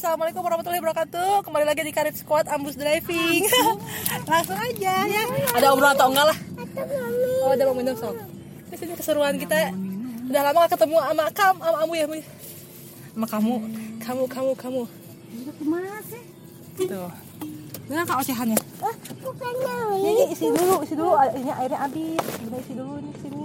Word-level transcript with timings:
assalamualaikum 0.00 0.40
warahmatullahi 0.40 0.80
wabarakatuh. 0.80 1.44
Kembali 1.44 1.64
lagi 1.68 1.84
di 1.84 1.92
Karib 1.92 2.16
Squad 2.16 2.48
Ambus 2.48 2.72
Driving. 2.72 3.44
Langsung 4.32 4.56
aja 4.56 5.04
ya. 5.04 5.24
Ada 5.52 5.76
obrolan 5.76 5.92
atau 5.92 6.08
enggak 6.08 6.26
lah? 6.32 6.38
Oh, 7.44 7.52
ada 7.52 7.68
mau 7.68 7.76
minum 7.76 7.92
sok. 7.92 8.16
Di 8.72 8.80
sini 8.80 8.96
keseruan 8.96 9.36
kita. 9.36 9.76
Udah 10.32 10.40
lama 10.40 10.64
gak 10.64 10.72
ketemu 10.72 11.04
sama 11.04 11.24
Kam, 11.36 11.54
sama 11.60 11.76
kamu 11.84 11.92
ya? 12.00 12.04
Sama 13.12 13.26
kamu, 13.28 13.54
kamu, 14.00 14.24
kamu, 14.24 14.50
kamu. 14.56 14.82
Ke 15.52 15.64
mana 15.68 15.92
sih? 16.08 16.22
Tuh. 16.80 17.12
Dengan 17.84 18.04
kak 18.08 18.24
ocehannya. 18.24 18.58
Oh, 18.80 18.94
bukannya 19.20 19.74
Ini, 20.00 20.10
ini 20.16 20.24
isi 20.32 20.46
dulu, 20.48 20.80
isi 20.80 20.94
dulu. 20.96 21.12
Ini 21.12 21.52
airnya 21.60 21.76
habis. 21.76 22.24
Udah 22.48 22.58
isi 22.64 22.72
dulu 22.72 23.04
nih 23.04 23.14
sini. 23.20 23.36
Tapi 23.36 23.39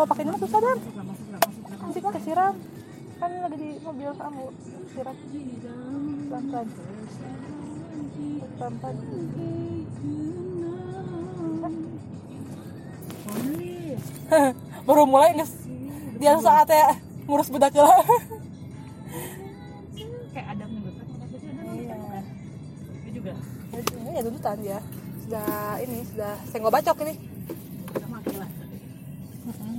kalau 0.00 0.16
pakai 0.16 0.24
ini 0.24 0.32
mah 0.32 0.40
susah 0.40 0.60
dan. 0.64 0.78
Nanti 1.76 1.98
kan 2.00 2.12
kesiram. 2.16 2.56
Kan 3.20 3.30
lagi 3.36 3.56
di 3.60 3.68
mobil 3.84 4.08
kamu 4.16 4.48
siram. 4.96 5.12
Pelan 5.12 6.44
pelan. 6.48 6.66
Pelan 8.56 8.74
pelan. 8.80 8.96
Baru 14.88 15.04
mulai 15.04 15.36
nges. 15.36 15.52
Dia 16.16 16.40
saatnya 16.40 16.96
ngurus 17.28 17.52
bedak 17.52 17.76
lah. 17.76 18.00
kayak 20.32 20.64
nih 20.64 20.80
betul. 20.80 21.04
Iya. 21.76 22.24
Itu 23.04 23.20
juga 23.20 23.36
ya 24.16 24.20
tuntutan 24.24 24.56
dia. 24.64 24.80
Sudah 25.28 25.76
ini 25.84 26.08
sudah 26.08 26.40
senggol 26.48 26.72
bacok 26.72 27.04
ini. 27.04 27.39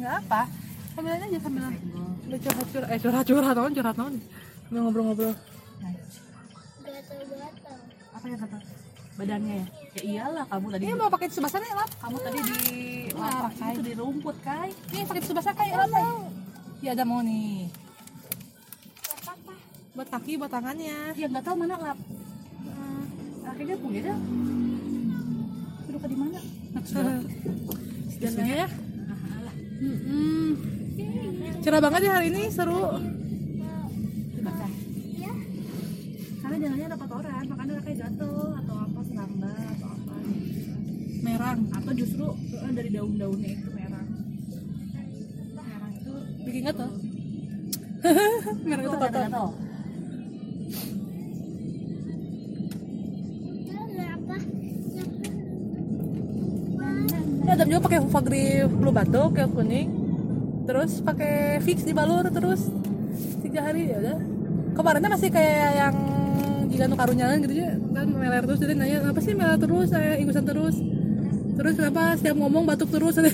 Enggak 0.02 0.18
apa. 0.26 0.42
Sambil 0.98 1.14
aja 1.14 1.38
sambil 1.38 1.64
Udah 2.26 2.40
curhat 2.42 2.68
curhat 2.74 2.90
eh 2.90 2.98
curhat 2.98 3.26
curhat 3.30 3.54
naon 3.54 3.72
curhat 3.78 3.96
naon. 4.02 4.14
Sambil 4.66 4.82
ngobrol-ngobrol. 4.82 5.34
Apa 8.18 8.26
yang 8.26 8.40
kata? 8.42 8.58
Badannya 9.22 9.54
ya? 9.62 9.66
Ya 9.94 10.02
iyalah 10.02 10.46
kamu 10.50 10.68
tadi. 10.74 10.84
Ini 10.90 10.94
mau 10.98 11.10
pakai 11.14 11.28
subasana 11.30 11.66
ya, 11.70 11.76
Lap? 11.78 11.92
Kamu 12.02 12.18
tadi 12.18 12.40
di 12.42 12.60
Larang, 13.14 13.54
lapak 13.54 13.70
itu 13.78 13.82
di 13.86 13.94
rumput 13.94 14.38
kai. 14.42 14.72
Ini 14.90 15.06
pakai 15.06 15.22
subasana 15.22 15.54
kayak 15.54 15.76
Lap. 15.86 15.92
ya? 15.94 16.10
Iya 16.82 16.90
ada 16.98 17.04
mau 17.06 17.22
nih. 17.22 17.70
Buat 19.94 20.08
kaki, 20.10 20.34
buat 20.42 20.50
tangannya. 20.50 21.14
Ya 21.14 21.26
nggak 21.30 21.46
tahu 21.46 21.56
mana 21.62 21.78
lap. 21.78 22.00
Akhirnya 23.46 23.76
pun 23.78 23.90
gitu. 23.94 24.14
Duduk 25.86 26.04
di 26.10 26.18
mana? 26.18 26.40
Dan 28.22 28.34
ya. 28.50 28.66
Mm-mm. 29.82 30.48
Cerah 31.66 31.82
banget 31.82 32.02
ya 32.06 32.12
hari 32.22 32.30
ini, 32.30 32.54
seru. 32.54 32.86
Dibaca. 34.38 34.68
Karena 36.42 36.56
jalannya 36.62 36.86
ada 36.86 36.98
kotoran, 37.02 37.44
makanya 37.50 37.82
kayak 37.82 37.98
jatuh 38.06 38.50
atau 38.62 38.76
apa 38.78 39.00
serangga 39.10 39.56
atau 39.58 39.88
apa. 39.90 40.16
Merang. 41.26 41.60
Atau 41.74 41.92
justru 41.98 42.26
eh, 42.62 42.72
dari 42.78 42.90
daun-daunnya 42.94 43.50
itu 43.58 43.70
merah. 43.74 44.06
Merah 45.58 45.90
itu 45.98 46.14
Bikin 46.46 46.62
tuh? 46.78 46.92
Merang 48.70 48.86
itu 48.86 48.98
kotor. 49.02 49.26
Pakai 57.92 58.08
Hufa 58.08 58.24
Grip 58.24 58.72
blue 58.72 58.96
batuk 58.96 59.36
yang 59.36 59.52
kuning. 59.52 59.92
Terus 60.64 61.04
pakai 61.04 61.60
fix 61.60 61.84
di 61.84 61.92
balur 61.92 62.24
terus. 62.32 62.72
Tiga 63.44 63.68
hari 63.68 63.92
ya 63.92 64.00
udah. 64.00 64.18
Kemarinnya 64.80 65.12
masih 65.12 65.28
kayak 65.28 65.72
yang 65.76 65.96
jika 66.72 66.88
nu 66.88 66.96
karunyangan 66.96 67.44
gitu 67.44 67.60
ya 67.60 67.76
kan 67.92 68.08
meler 68.08 68.48
terus 68.48 68.64
jadi 68.64 68.80
nanya 68.80 69.12
apa 69.12 69.20
sih 69.20 69.36
meler 69.36 69.60
terus? 69.60 69.92
Saya 69.92 70.16
ingusan 70.24 70.48
terus. 70.48 70.80
Terus 71.60 71.74
kenapa 71.76 72.16
setiap 72.16 72.40
ngomong 72.40 72.64
batuk 72.64 72.88
terus? 72.96 73.20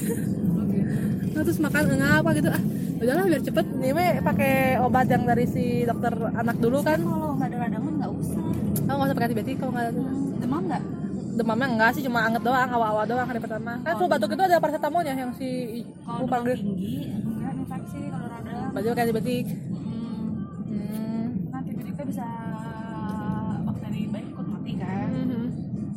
Nah, 1.38 1.46
terus 1.46 1.62
makan 1.62 1.86
enggak 1.94 2.14
apa 2.18 2.30
gitu. 2.34 2.50
Ah 2.50 2.62
udahlah 2.98 3.30
biar 3.30 3.42
cepet. 3.46 3.66
Ini 3.78 3.94
mah 3.94 4.10
pakai 4.26 4.82
obat 4.82 5.06
yang 5.06 5.22
dari 5.30 5.46
si 5.46 5.86
dokter 5.86 6.18
anak 6.34 6.58
dulu 6.58 6.82
kan. 6.82 6.98
Kalau 6.98 7.38
nggak 7.38 7.46
ada 7.54 7.58
radangan 7.62 7.94
nggak 7.94 8.10
usah. 8.10 8.42
oh 8.42 8.94
nggak 8.98 9.06
usah 9.06 9.16
pakai 9.22 9.28
antibiotik 9.30 9.56
kalau 9.62 9.72
nggak 9.78 9.86
ada 9.86 10.02
Demam 10.42 10.64
nggak? 10.66 10.97
Demamnya 11.38 11.68
enggak 11.70 11.92
sih 11.94 12.04
cuma 12.04 12.26
anget 12.26 12.42
doang 12.42 12.70
awal-awal 12.74 13.06
doang 13.06 13.28
hari 13.30 13.38
pertama 13.38 13.78
kan 13.86 13.94
flu 13.96 14.10
batuk 14.10 14.34
itu 14.34 14.44
ada 14.44 14.58
paracetamolnya 14.58 15.14
yang 15.14 15.32
si 15.38 15.82
Kalau 16.02 16.26
demam 16.26 16.44
tinggi, 16.50 17.14
enggak 17.14 17.54
infeksi. 17.54 18.02
Kalau 18.10 18.28
radang, 18.28 18.70
baju 18.74 18.88
kayak 18.92 19.06
antibiotik 19.06 19.46
hmm, 19.48 20.26
hmm. 20.66 21.26
nanti 21.54 21.72
kita 21.78 22.04
bisa 22.10 22.28
bakteri 23.64 24.02
baik 24.10 24.28
ikut 24.34 24.48
mati 24.50 24.74
kan. 24.82 25.10
Mhm. 25.14 25.44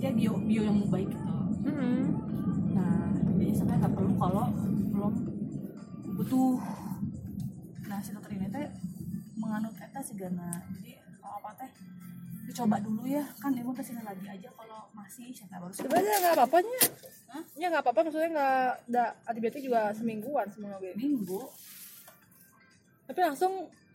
Ya 0.00 0.10
bio 0.12 0.32
bio 0.44 0.62
yang 0.64 0.78
baik 0.88 1.08
gitu. 1.08 1.34
Mhm. 1.64 1.94
Nah, 2.76 3.00
jadi 3.36 3.52
sebenarnya 3.56 3.80
nggak 3.84 3.94
perlu 3.96 4.12
kalau 4.16 4.44
belum 4.92 5.14
butuh. 6.20 6.56
Nah, 7.88 7.98
si 8.04 8.10
dokter 8.12 8.32
ini 8.36 8.48
teh 8.48 8.66
menganut 9.36 9.74
eta 9.76 10.00
sih. 10.04 10.16
Jadi 10.16 10.92
kalau 11.20 11.36
apa 11.40 11.50
teh 11.64 11.70
dicoba 12.50 12.76
dulu 12.82 13.06
ya. 13.06 13.22
Kan 13.38 13.54
ibu 13.54 13.70
ke 13.70 13.82
sini 13.86 14.02
lagi 14.02 14.26
aja 14.26 14.48
kalau 14.58 14.90
masih. 14.90 15.30
Saya 15.30 15.62
baru 15.62 15.72
sebenarnya 15.72 16.14
nggak 16.18 16.34
apa-apa 16.34 16.58
nya 16.66 16.80
Hah? 17.30 17.44
ya 17.54 17.66
nggak 17.70 17.82
apa-apa. 17.86 18.00
Maksudnya 18.10 18.30
nggak 18.34 18.58
ada 18.90 19.04
antibiotik 19.30 19.62
juga 19.62 19.94
semingguan 19.94 20.46
semua 20.50 20.76
gue 20.82 20.92
minggu. 20.98 21.40
Tapi 23.06 23.20
langsung 23.22 23.52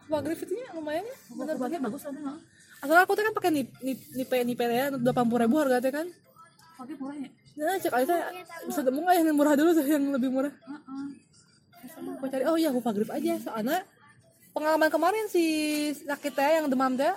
Hufa 0.07 0.39
itu 0.47 0.53
nya 0.55 0.71
lumayan 0.71 1.03
ya. 1.03 1.15
Bener. 1.35 1.55
bagus 1.83 2.03
ada 2.07 2.19
nggak 2.19 2.39
asal 2.83 2.95
aku 3.01 3.11
tuh 3.17 3.23
kan 3.25 3.33
pakai 3.33 3.51
nip 3.55 3.69
nip 3.81 3.99
nipe 4.13 4.37
nipe 4.45 4.63
ya 4.67 4.93
delapan 4.93 5.25
puluh 5.25 5.41
ribu 5.43 5.55
harga 5.59 5.77
teh 5.83 5.91
kan. 5.91 6.07
Pakai 6.75 6.95
murah 6.99 7.17
ya? 7.17 7.29
Nah 7.55 7.75
cek 7.79 7.93
aja. 7.93 8.15
Bisa 8.67 8.81
temu 8.83 8.99
nggak 9.03 9.15
yang 9.19 9.35
murah 9.35 9.53
dulu 9.55 9.69
tuh 9.75 9.85
yang 9.87 10.03
lebih 10.15 10.29
murah? 10.31 10.53
Heeh. 10.53 11.05
aku 12.19 12.25
cari. 12.31 12.43
Oh 12.47 12.57
iya 12.59 12.69
Hufa 12.71 12.91
Grip 12.91 13.11
aja. 13.11 13.33
Soalnya 13.39 13.83
pengalaman 14.51 14.87
kemarin 14.87 15.25
si 15.27 15.43
sakit 15.95 16.33
teh 16.35 16.51
yang 16.61 16.67
demam 16.71 16.95
teh 16.95 17.11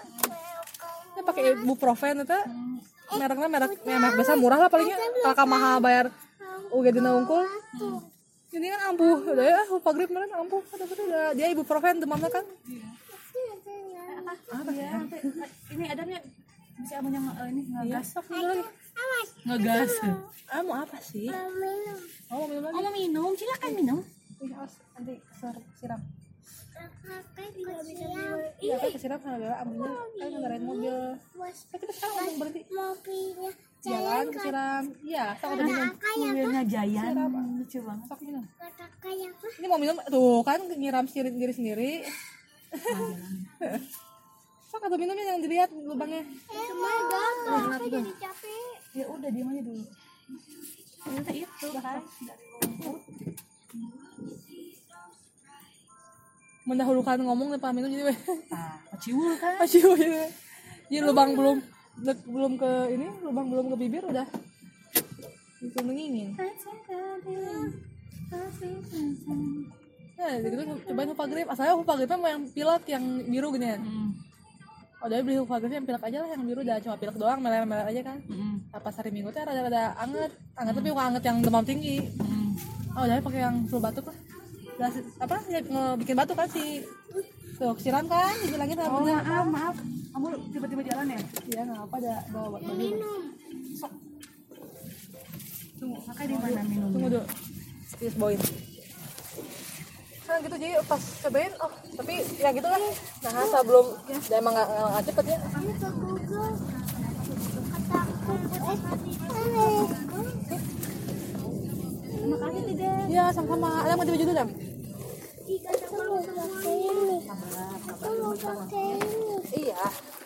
dia 1.19 1.27
pakai 1.27 1.43
ibuprofen 1.59 2.23
teh 2.23 2.43
mereknya 3.19 3.49
merek 3.51 3.73
merek 3.83 4.13
biasa 4.15 4.39
murah 4.39 4.59
lah 4.63 4.71
palingnya. 4.71 4.95
Kalau 5.27 5.51
mahal 5.51 5.83
bayar 5.83 6.07
UGD 6.71 7.03
na 7.03 7.19
unggul. 7.19 7.43
ini 8.55 8.71
kan 8.71 8.95
ampuh. 8.95 9.19
Udah 9.27 9.45
ya 9.45 9.61
Hufa 9.67 9.91
Grip 9.99 10.15
kemarin 10.15 10.31
ampuh. 10.39 10.63
Udah 10.63 10.87
udah 10.87 11.27
dia 11.35 11.51
ibuprofen 11.51 11.99
demamnya 11.99 12.31
kan. 12.31 12.47
Apa 14.55 14.71
ya? 14.71 14.95
Nanti 14.95 15.17
eh, 15.19 15.51
ini 15.75 15.85
adanya 15.91 16.19
bisa 16.79 16.95
amunya 17.03 17.19
nge- 17.19 17.51
ini 17.51 17.63
iya. 17.67 17.99
ngegas 17.99 18.07
sok 18.15 18.27
minum 18.31 18.55
lagi 18.55 18.63
ngegas 19.43 19.93
ah 20.47 20.63
mau 20.63 20.79
apa 20.79 20.99
sih? 21.03 21.27
Oh 22.31 22.39
mau 22.39 22.47
minum 22.47 22.63
lagi? 22.63 22.77
Oh 22.79 22.81
mau 22.87 22.93
minum. 22.95 23.31
Silakan 23.35 23.71
minum. 23.75 23.99
Ih, 24.39 24.55
awas, 26.49 27.25
nanti 27.35 27.61
ser- 27.65 27.85
siram 27.85 28.39
iya 28.63 28.75
kan 28.79 28.89
kesiram 28.95 29.19
sama 29.19 29.37
Bella 29.41 29.57
ambilnya 29.63 29.93
kan 30.19 30.29
ngarain 30.39 30.65
mobil. 30.65 30.97
Kan 31.19 31.79
kita 31.81 31.93
sekarang 31.95 32.15
ngomong 32.15 32.37
berhenti? 32.39 32.61
mobilnya 32.71 33.51
jalan 33.79 34.25
kesiram. 34.35 34.85
Iya 35.03 35.25
sok 35.39 35.49
udah 35.55 35.67
minum 35.67 35.89
mobilnya 36.19 36.63
Jayan 36.67 37.15
lucu 37.59 37.79
banget. 37.83 38.05
Sok 38.09 38.21
minum. 38.23 38.45
Apa 38.59 39.09
ini 39.59 39.67
mau 39.67 39.79
minum 39.79 39.97
tuh 40.07 40.41
kan 40.47 40.59
nyiram 40.79 41.07
sendiri 41.11 41.29
diri 41.35 41.53
sendiri. 41.55 41.91
Sok 44.69 44.83
atau 44.85 44.99
minumnya 45.01 45.25
yang 45.25 45.41
dilihat 45.41 45.71
lubangnya. 45.73 46.23
Cuma 46.45 46.93
gagal 47.09 47.63
aku 47.73 47.87
jadi 47.89 48.13
capek? 48.21 48.77
Ya 48.93 49.05
udah 49.09 49.31
diam 49.33 49.49
aja 49.49 49.63
dulu. 49.65 49.85
Ternyata 50.99 51.31
itu 51.33 51.67
kan 51.81 51.99
dari 52.05 52.45
rumput 52.61 53.01
mendahulukan 56.69 57.17
ngomong 57.25 57.57
nih 57.57 57.61
pak 57.65 57.73
minum 57.73 57.89
jadi 57.89 58.13
ah 58.53 58.77
ciul 59.01 59.33
kan? 59.41 59.57
Masih 59.57 59.81
jadi 59.81 60.29
jadi 60.93 61.01
lubang 61.09 61.33
belum 61.33 61.57
belum 62.29 62.53
ke 62.61 62.71
ini 62.93 63.07
lubang 63.25 63.47
belum 63.49 63.65
ke 63.73 63.77
bibir 63.81 64.05
udah. 64.05 64.29
Itu 65.65 65.81
mengingin. 65.81 66.37
Ya 70.19 70.29
jadi 70.45 70.55
gitu 70.61 70.63
cobain 70.93 71.09
Hufa 71.09 71.25
Grip. 71.25 71.47
Asalnya 71.49 71.75
Hufa 71.81 71.95
Gripnya 71.97 72.19
mau 72.21 72.31
yang 72.31 72.45
pilek 72.53 72.85
yang 72.93 73.05
biru 73.33 73.49
gini 73.57 73.69
ya? 73.73 73.79
Hmm. 73.81 74.11
oh 74.99 75.07
dari 75.07 75.23
beli 75.23 75.39
Hufa 75.39 75.57
Grip 75.63 75.73
yang 75.73 75.87
pilek 75.89 76.03
aja 76.05 76.19
lah 76.27 76.31
yang 76.37 76.43
biru 76.43 76.61
udah 76.61 76.77
cuma 76.85 76.97
pilek 77.01 77.17
doang 77.17 77.41
meler-meler 77.41 77.87
aja 77.89 78.01
kan. 78.13 78.19
Hmm. 78.29 78.61
apa 78.69 78.93
hari 78.93 79.09
minggu 79.09 79.33
tuh 79.33 79.41
rada-rada 79.41 79.97
anget. 79.97 80.37
Anget 80.53 80.75
tapi 80.77 80.89
bukan 80.93 81.07
anget 81.17 81.25
yang 81.25 81.39
demam 81.41 81.65
tinggi. 81.65 81.97
Hmm. 82.21 82.53
oh 82.93 83.05
jadi 83.09 83.23
pakai 83.25 83.41
yang 83.41 83.57
flu 83.65 83.81
batuk 83.81 84.13
lah 84.13 84.28
Udah 84.79 84.91
apa 85.19 85.37
ya, 85.51 85.59
ngebikin 85.59 86.15
batuk 86.15 86.39
kan 86.39 86.47
si 86.55 86.87
tuh 87.59 87.75
siram 87.83 88.07
kan 88.07 88.31
dibilangin 88.47 88.79
sama 88.79 88.95
Oh 88.95 89.03
bener 89.03 89.19
maaf 89.27 89.47
maaf, 89.51 89.77
kamu 90.15 90.27
tiba-tiba 90.55 90.83
jalan 90.87 91.07
ya? 91.11 91.21
iya 91.51 91.61
nggak 91.67 91.81
apa 91.83 91.97
ada 91.99 92.15
bawa 92.31 92.49
baju 92.55 92.73
minum. 92.79 93.23
Tunggu, 95.79 95.99
kakak 96.07 96.25
di 96.31 96.35
mana 96.39 96.63
minumnya? 96.63 96.93
tunggu 96.95 97.09
dulu. 97.11 97.25
Disboin 97.99 98.39
nah 100.29 100.37
gitu 100.45 100.57
jadi 100.61 100.77
pas 100.85 101.01
cobain 101.25 101.53
oh 101.65 101.73
tapi 101.97 102.21
ya 102.37 102.53
gitu 102.53 102.69
lah 102.69 102.77
nah 103.25 103.45
sebelum 103.49 103.87
ya 104.29 104.37
emang 104.37 104.53
nggak 104.53 104.69
nggak 104.69 105.03
cepet 105.09 105.25
ya. 105.25 105.39
Terima 112.13 112.37
kasih 112.45 112.63
tidak. 112.69 113.01
ya 113.09 113.25
sama-sama. 113.33 113.71
Ada 113.89 113.95
mau 113.97 114.05
baju 114.05 114.21
dulu 114.21 114.33
dam 114.37 114.49
Iya 115.49 115.73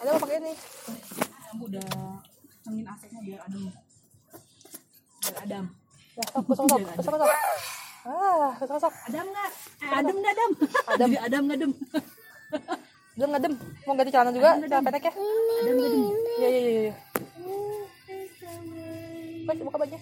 ada 0.02 0.10
mau 0.10 0.18
pakai 0.18 0.42
ini 0.42 0.52
Kamu 1.46 1.62
udah 1.70 1.86
angin 2.66 2.82
AC-nya 2.90 3.20
biar 3.22 3.40
adem. 3.46 3.70
Biar 5.22 5.36
adem. 5.46 5.64
ya 6.18 6.24
sok 6.26 6.42
sok 6.50 6.66
sok 6.66 6.82
sok 7.06 7.14
sok 7.22 7.30
ah 8.02 8.50
sok 8.58 8.78
sok 8.82 8.94
Adem 9.06 9.26
nggak? 9.30 9.50
Eh, 9.78 9.90
adem 9.94 10.16
nggak 10.18 10.34
adem? 10.34 10.50
Adem. 10.90 11.10
Adem 11.22 11.42
nggak 11.46 11.58
adem? 11.62 11.72
belum 13.12 13.28
ngadem 13.30 13.52
mau 13.86 13.94
ganti 13.94 14.10
celana 14.10 14.32
juga 14.34 14.50
celana 14.58 14.82
pendek 14.82 15.04
ya 15.06 15.12
Adem 15.14 15.74
nggak 15.78 15.86
adem? 15.86 16.02
iya 16.34 16.48
iya 16.50 16.60
iya 16.66 16.82
iya 16.90 16.94
Mas, 19.46 19.58
buka 19.58 19.78
baju 19.78 19.98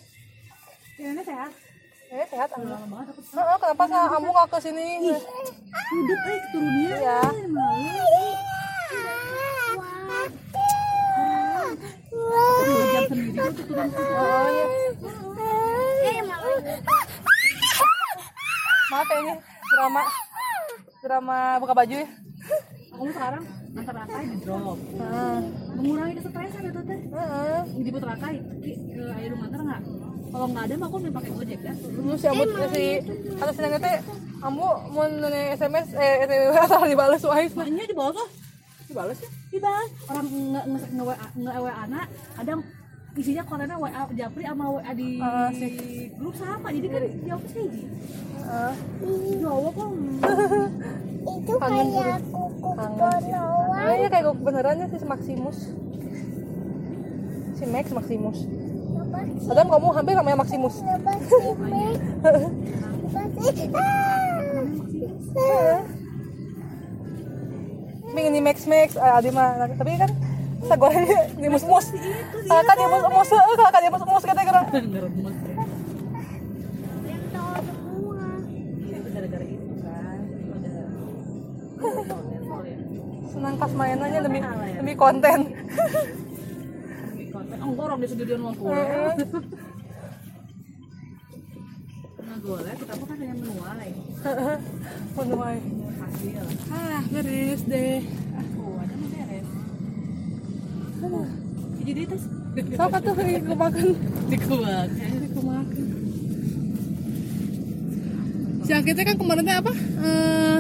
Ini 1.01 1.23
sehat. 1.25 1.70
Eh 2.11 2.27
sehat 2.27 2.51
aku 2.51 2.67
Heeh, 2.67 3.57
kenapa 3.57 3.83
nggak 3.87 4.07
kamu 4.11 4.29
nggak 4.29 4.49
ke 4.49 4.59
sini 4.61 4.87
Udah 5.91 6.19
keturunnya. 6.23 7.19
Dua 12.61 12.85
jam 12.87 13.03
sendiri 13.07 13.31
kok 13.33 13.51
tuh 13.53 13.65
turun. 13.65 13.89
iya 13.91 14.65
Eh, 16.03 16.23
makanya. 16.23 16.77
maaf 18.91 19.07
ya 19.07 19.19
ini 19.21 19.35
drama 19.69 20.03
drama 21.01 21.39
buka 21.59 21.73
baju 21.73 21.95
ya 21.97 22.09
Kamu 22.91 23.11
sekarang 23.11 23.43
antar 23.73 23.95
rakai 23.97 24.25
di 24.27 24.37
drop. 24.43 24.77
Heeh. 24.93 25.37
Mengurangi 25.73 26.15
kesetresan 26.19 26.63
itu 26.67 26.81
teh. 26.85 27.01
Heeh. 27.09 27.61
Jemput 27.81 28.05
rakai, 28.05 28.35
air 29.15 29.29
rumah 29.31 29.47
ntar 29.49 29.61
nggak? 29.63 29.81
Kalau 30.31 30.47
nggak 30.47 30.65
ada, 30.65 30.75
mah 30.77 30.87
aku 30.87 30.97
mau 31.01 31.13
pakai 31.13 31.31
gojek 31.33 31.61
ya. 31.61 31.73
Dulu 31.77 32.15
si 32.15 32.27
Amut 32.27 32.49
si 32.71 32.85
atau 33.35 33.53
si 33.53 33.61
Nengete 33.61 33.93
Ambu 34.41 34.63
mau 34.89 35.05
nanya 35.05 35.53
SMS 35.53 35.87
eh 35.93 36.25
SMW 36.25 36.55
asal 36.65 36.81
dibales 36.85 37.23
wae 37.23 37.47
Maknya 37.51 37.85
di 37.85 37.93
bawah 37.93 38.13
kok. 38.15 38.29
dibales 38.87 39.19
ya 39.19 39.31
Dibahas. 39.51 39.91
Orang 40.07 40.27
nge 40.27 40.63
nge 40.65 40.79
nge 40.89 41.03
WA 41.05 41.17
nge 41.37 41.53
WA 41.61 41.75
anak, 41.85 42.07
kadang 42.33 42.61
isinya 43.13 43.43
kontennya 43.43 43.77
WA 43.77 44.03
Japri 44.13 44.43
sama 44.45 44.65
WA 44.71 44.91
di 44.93 45.09
Ah, 45.19 45.51
sih. 45.51 45.75
grup 46.15 46.35
sama. 46.35 46.69
Jadi 46.71 46.87
kan 46.89 47.03
jawab 47.25 47.45
sih. 47.51 47.67
Heeh. 48.41 48.73
Jawab 49.37 49.73
kok. 49.73 49.89
Itu 51.41 51.53
Kangen 51.55 51.89
kayak 51.93 52.21
kuku. 52.25 52.71
Oh 52.71 53.19
iya 53.93 54.09
kayak 54.09 54.25
gue 54.25 54.37
beneran 54.39 54.79
ya 54.79 54.87
si 54.89 55.05
Maximus 55.05 55.59
si 57.53 57.65
Max 57.67 57.87
Maximus 57.91 58.39
Adam 59.51 59.67
kamu 59.67 59.91
hampir 59.91 60.15
namanya 60.15 60.47
Maximus 60.47 60.79
lepas 60.79 61.19
ini. 61.19 61.51
Ini. 61.67 61.87
Ah. 65.35 65.83
Di 68.11 68.43
Max 68.43 68.67
Max 68.67 68.95
ah, 68.95 69.19
Adi 69.19 69.31
mah 69.35 69.59
nah, 69.59 69.67
tapi 69.75 69.99
kan 69.99 70.11
sagornya 70.61 71.25
di 71.41 71.49
mus 71.49 71.65
mus 71.65 71.89
kakak 72.47 72.77
dia 72.77 72.87
mus 72.87 73.03
mus 73.09 73.33
eh, 73.33 73.57
kakak 73.59 73.81
dia 73.81 73.91
mus 73.91 74.05
mus 74.05 74.23
kan. 74.23 74.37
Sensor 74.37 75.09
ya. 75.09 75.65
senang 83.41 83.57
pas 83.57 83.73
mainannya 83.73 84.21
demi 84.21 84.45
demi 84.77 84.93
konten 84.93 85.49
Oh, 87.71 87.79
orang 87.81 87.99
di 87.99 88.09
studio 88.09 88.35
mau 88.37 88.51
Heeh. 88.51 89.13
Nah, 92.21 92.37
golek 92.41 92.77
kita 92.77 92.93
kan 92.93 93.17
hanya 93.17 93.35
menuai. 93.37 93.91
menuai 95.15 95.59
Hasil. 96.01 96.45
ah 96.71 97.03
beres 97.09 97.63
deh 97.65 98.01
Oh, 98.57 98.75
ada 98.77 98.95
mah 98.95 99.09
beres. 99.09 99.49
Jadi 101.81 102.03
tes 102.07 102.23
sok 102.77 102.93
atuh 102.93 103.15
aku 103.15 103.55
makan 103.55 103.87
dikuat. 104.29 104.89
aku 104.91 105.41
makan 105.41 105.87
si 108.61 108.71
Akitnya 108.71 109.03
kan 109.03 109.17
kemarin 109.19 109.43
teh 109.43 109.57
apa 109.57 109.73
eh 109.99 110.59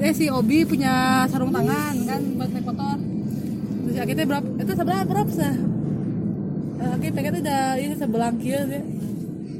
eh 0.00 0.12
si 0.12 0.28
Obi 0.28 0.64
punya 0.64 1.24
sarung 1.24 1.48
tangan 1.48 1.96
kan 2.04 2.20
buat 2.36 2.50
naik 2.50 2.66
motor 2.66 2.98
terus 3.90 3.98
si 3.98 4.02
Akitnya 4.06 4.22
berapa 4.22 4.46
itu 4.54 4.72
sebelah 4.72 5.02
berapa 5.02 5.30
sih 5.34 5.42
uh, 5.42 6.94
Akit 6.94 7.10
pengen 7.10 7.42
udah 7.42 7.62
ini 7.74 7.94
sebelang 7.98 8.38
kieu 8.38 8.62
dia 8.70 8.82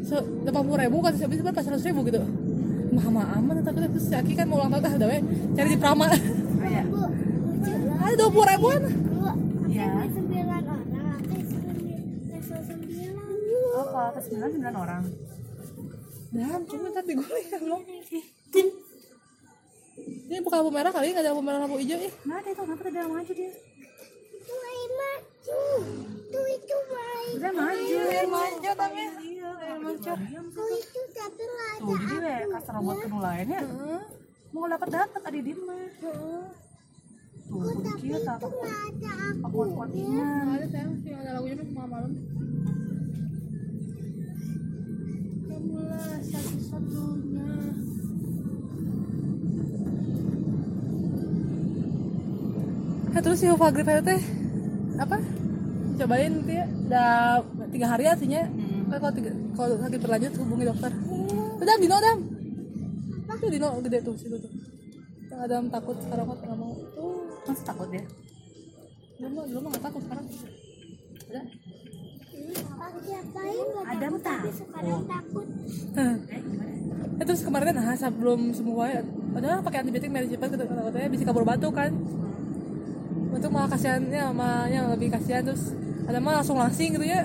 so 0.06 0.22
delapan 0.46 0.62
puluh 0.62 0.78
ribu 0.86 0.96
kan 1.02 1.12
si 1.18 1.22
Obi 1.26 1.34
sebenarnya 1.34 1.58
pas 1.58 1.64
seratus 1.66 1.86
ribu 1.90 2.00
gitu 2.06 2.22
mah 2.94 3.06
mah 3.10 3.26
aman 3.38 3.58
tapi 3.62 3.82
terus 3.90 4.06
si 4.06 4.14
Aki 4.14 4.38
kan 4.38 4.46
mau 4.46 4.62
ulang 4.62 4.70
tahun 4.70 4.98
dah 4.98 5.08
we 5.10 5.18
cari 5.54 5.68
di 5.74 5.78
Prama 5.78 6.06
Oh, 6.06 6.66
iya. 6.66 6.84
Ada 8.06 8.14
dua 8.16 8.30
puluh 8.30 8.46
ribuan 8.46 8.80
Bu, 8.86 9.26
Iya. 9.70 9.86
ada 9.86 10.08
sembilan 10.10 10.62
orang. 10.62 10.82
Ada 10.90 11.44
sembilan. 11.46 12.00
Ada 12.30 12.58
sembilan. 12.64 13.12
Oh, 13.70 13.86
kalau 13.86 14.06
atas 14.10 14.24
9 14.30 14.58
9 14.60 14.84
orang. 14.84 15.02
dan 16.30 16.62
cuma 16.62 16.88
tadi 16.90 17.10
gue 17.18 17.26
lihat 17.26 17.58
belum 17.58 17.80
ini 20.30 20.38
bukan 20.40 20.56
lampu 20.62 20.70
merah 20.70 20.92
kali 20.94 21.10
nggak 21.10 21.22
ada 21.22 21.30
lampu 21.34 21.42
merah 21.42 21.58
lampu 21.58 21.76
hijau 21.82 21.98
ih 21.98 22.12
Nggak 22.22 22.38
ada 22.38 22.48
itu, 22.50 22.62
kenapa 22.62 22.82
tidak 22.86 23.06
maju 23.10 23.32
dia? 23.34 23.50
Itu 23.50 23.58
air 23.58 23.69
maju. 25.00 25.60
Itu 26.30 26.40
itu 26.48 26.76
air. 26.92 27.32
Udah 27.36 27.52
maju. 27.52 27.96
air 28.06 28.26
manja 28.28 28.70
tapi 28.74 29.02
Iya, 29.20 29.50
air 29.58 29.78
manja 29.80 30.12
Oh 30.12 30.68
itu 30.70 31.00
tapi 31.10 31.42
nggak 31.44 31.68
ada. 31.70 31.80
Tuh, 31.80 31.96
jadi 31.96 32.16
we 32.20 32.34
kasar 32.52 32.72
robot 32.76 32.96
ke 33.00 33.08
lainnya. 33.16 33.60
Mau 34.50 34.66
dapat 34.66 34.88
dapat 34.90 35.22
ada 35.24 35.40
di 35.40 35.52
mah. 35.54 35.84
Tuh, 35.98 36.44
Itu 37.50 37.56
nggak 37.66 37.98
ada 38.22 38.32
aku. 38.38 39.48
kuat-kuat 39.50 39.90
iman. 39.90 40.46
ada 40.54 40.66
sayang 40.68 40.94
sih 41.02 41.10
ada 41.10 41.30
lagunya 41.34 41.54
tuh 41.58 41.66
malam 41.74 41.90
malam 41.90 42.12
kamulah 45.42 46.14
satu-satunya 46.22 47.48
Nah, 53.10 53.20
terus 53.20 53.42
si 53.42 53.46
Hufa 53.50 53.68
Grip 53.74 53.90
itu 53.90 54.02
teh 54.06 54.20
apa? 55.00 55.16
Cobain 56.00 56.32
tuh 56.44 56.54
ya, 56.54 56.64
udah 56.68 57.10
tiga 57.72 57.86
hari 57.88 58.04
artinya. 58.08 58.40
Kan 58.92 58.98
kalau 59.00 59.14
tiga, 59.16 59.30
kalau 59.56 59.74
sakit 59.80 60.00
berlanjut 60.00 60.32
hubungi 60.40 60.64
dokter. 60.68 60.92
Udah 61.60 61.74
Dino 61.80 61.96
Dam. 62.00 62.18
Itu 63.30 63.46
Dino 63.48 63.68
gede 63.80 63.98
tuh 64.04 64.14
situ 64.16 64.36
tuh. 64.36 64.52
Yang 65.32 65.40
Adam 65.46 65.64
takut 65.72 65.96
sekarang 66.00 66.24
kok 66.28 66.38
nggak 66.44 66.58
mau. 66.58 66.72
Tuh, 66.92 67.12
Masih 67.48 67.64
takut 67.64 67.88
ya? 67.92 68.04
dulu 69.20 69.58
mah 69.60 69.70
nggak 69.76 69.84
takut 69.84 70.02
sekarang. 70.04 70.24
Udah. 71.28 71.44
Adam 73.90 74.14
takut, 74.20 74.52
sekarang 74.56 75.02
takut. 75.04 75.46
Eh? 75.96 76.16
Eh, 77.20 77.24
terus 77.28 77.40
kemarin 77.44 77.64
kan 77.70 77.76
nah, 77.76 77.96
sebelum 77.96 78.40
semua 78.56 78.88
ya, 78.88 79.04
padahal 79.04 79.60
pakai 79.60 79.84
antibiotik 79.84 80.08
medis 80.08 80.32
cepat 80.32 80.56
kata 80.56 80.64
katanya 80.64 81.08
bisa 81.12 81.22
kabur 81.28 81.44
batuk 81.44 81.72
kan. 81.76 81.92
Untuk 83.30 83.50
malah 83.54 83.70
kasihannya 83.70 84.20
sama 84.20 84.66
yang 84.68 84.90
lebih 84.90 85.08
kasihan 85.14 85.46
terus 85.46 85.72
ada 86.04 86.18
mah 86.18 86.42
langsung 86.42 86.58
langsing 86.58 86.98
gitu 86.98 87.06
ya. 87.06 87.24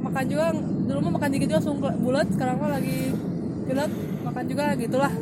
Makan 0.00 0.24
juga 0.30 0.54
dulu 0.56 0.98
mah 1.06 1.12
makan 1.20 1.28
dikit 1.34 1.46
juga 1.52 1.58
langsung 1.60 1.78
bulat, 1.82 2.26
sekarang 2.32 2.56
mah 2.56 2.70
lagi 2.72 3.12
pilot 3.68 3.90
makan 4.24 4.44
juga 4.48 4.64
gitulah. 4.78 5.12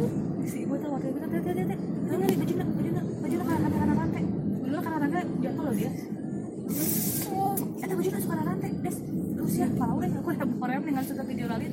Si 0.46 0.62
ibu 0.64 0.74
tahu 0.78 0.92
waktu 0.94 1.06
itu 1.10 1.18
teh 1.18 1.40
teh 1.42 1.52
teh 1.52 1.64
teh. 1.66 1.78
Nih 2.08 2.36
baju 2.38 2.54
nak 2.54 2.68
baju 2.72 2.90
nak 2.94 3.04
baju 3.18 3.34
nak 3.34 3.46
karena 3.48 3.68
karena 3.68 3.94
rantai. 3.98 4.22
Dulu 4.62 4.78
karena 4.78 4.98
rantai 5.02 5.22
jatuh 5.42 5.62
loh 5.64 5.74
dia. 5.74 5.90
Eh, 7.78 7.96
baju 7.98 8.08
nak 8.12 8.20
suka 8.22 8.34
rantai. 8.38 8.70
Des, 8.78 8.96
terus 9.34 9.52
ya, 9.58 9.66
kalau 9.74 9.94
udah 9.98 10.08
aku 10.08 10.28
udah 10.30 10.48
Korea 10.60 10.78
dengan 10.78 11.04
suka 11.04 11.22
video 11.26 11.46
lalit. 11.48 11.72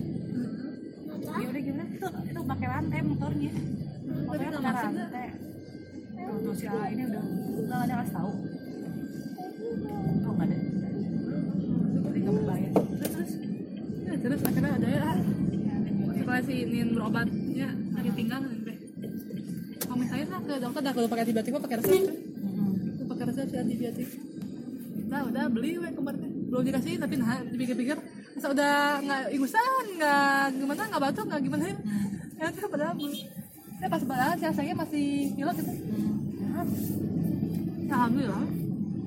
Ya 1.25 1.47
udah 1.51 1.62
gimana? 1.62 1.83
Itu 1.91 2.07
itu 2.07 2.41
pakai 2.47 2.67
rantai 2.71 3.00
motornya. 3.03 3.51
Motornya 4.25 4.50
pakai 4.57 4.74
rantai. 4.74 5.27
Tuh, 6.25 6.53
si 6.58 6.65
A 6.65 6.89
ini 6.89 7.03
udah 7.05 7.24
nggak 7.65 7.79
ada 7.86 7.94
kasih 8.01 8.13
tahu. 8.17 8.32
Tuh 10.22 10.32
nggak 10.34 10.48
ada. 10.50 10.58
Jadi 12.05 12.17
nggak 12.22 12.34
berbahaya. 12.34 12.70
Terus 12.74 13.12
terus. 13.13 13.32
Ya, 14.05 14.15
terus 14.20 14.39
akhirnya 14.46 14.72
ada 14.77 14.88
ya 14.89 15.10
setelah 16.15 16.41
si 16.41 16.55
Nin 16.65 16.88
berobatnya 16.98 17.67
sakit 17.96 18.13
pinggang 18.17 18.44
teh. 18.65 18.77
Kamu 19.86 20.03
saya 20.10 20.24
lah 20.27 20.41
ke 20.41 20.53
dokter 20.58 20.82
dah 20.82 20.94
kalau 20.94 21.08
pakai 21.08 21.24
antibiotik 21.29 21.51
pakai 21.62 21.77
resep. 21.79 22.03
Tuh 22.98 23.05
pakai 23.08 23.25
resep 23.29 23.46
si 23.50 23.58
antibiotik. 23.62 24.10
Udah 25.05 25.22
udah 25.29 25.44
beli 25.53 25.72
we 25.77 25.89
kemarin. 25.94 26.32
Belum 26.50 26.63
dikasih 26.65 26.98
tapi 26.98 27.13
nah 27.22 27.41
dipikir-pikir 27.46 27.98
Masa 28.36 28.51
udah 28.51 29.00
nggak 29.00 29.22
ingusan 29.32 29.84
nggak 29.96 30.60
gimana 30.60 30.82
nggak 30.91 31.03
batuk 31.08 31.25
nggak 31.32 31.41
gimana 31.48 31.63
ya 31.72 31.77
ya 32.36 32.46
itu 32.51 32.67
padahal 32.67 32.94
belum 33.00 33.13
ya 33.85 33.87
pas 33.93 34.01
banget 34.01 34.37
saya 34.41 34.49
saya 34.57 34.73
masih 34.73 35.29
pilot 35.37 35.55
gitu 35.61 35.73
ya, 37.85 37.93
alhamdulillah. 37.93 38.41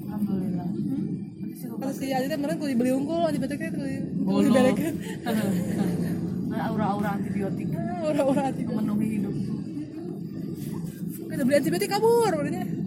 Alhamdulillah. 0.06 0.70
Tapi 0.70 1.54
sih 1.58 1.66
lupa 1.66 1.90
pas 1.90 1.98
si 1.98 2.14
Adit 2.14 2.30
kemarin 2.30 2.62
kudu 2.62 2.70
dibeli 2.78 2.94
unggul 2.94 3.26
Gono. 4.22 4.46
diberikan 4.54 4.94
Nah, 6.46 6.70
aura-aura 6.70 7.18
antibiotik. 7.18 7.74
Orang-orang 8.06 8.54
antibiotik. 8.54 8.78
Memenuhi 8.78 9.06
hidup. 9.18 9.34
Kita 11.26 11.42
beli 11.42 11.56
antibiotik 11.58 11.90
kabur 11.90 12.30
sebelum 12.30 12.46
dikasih. 12.54 12.78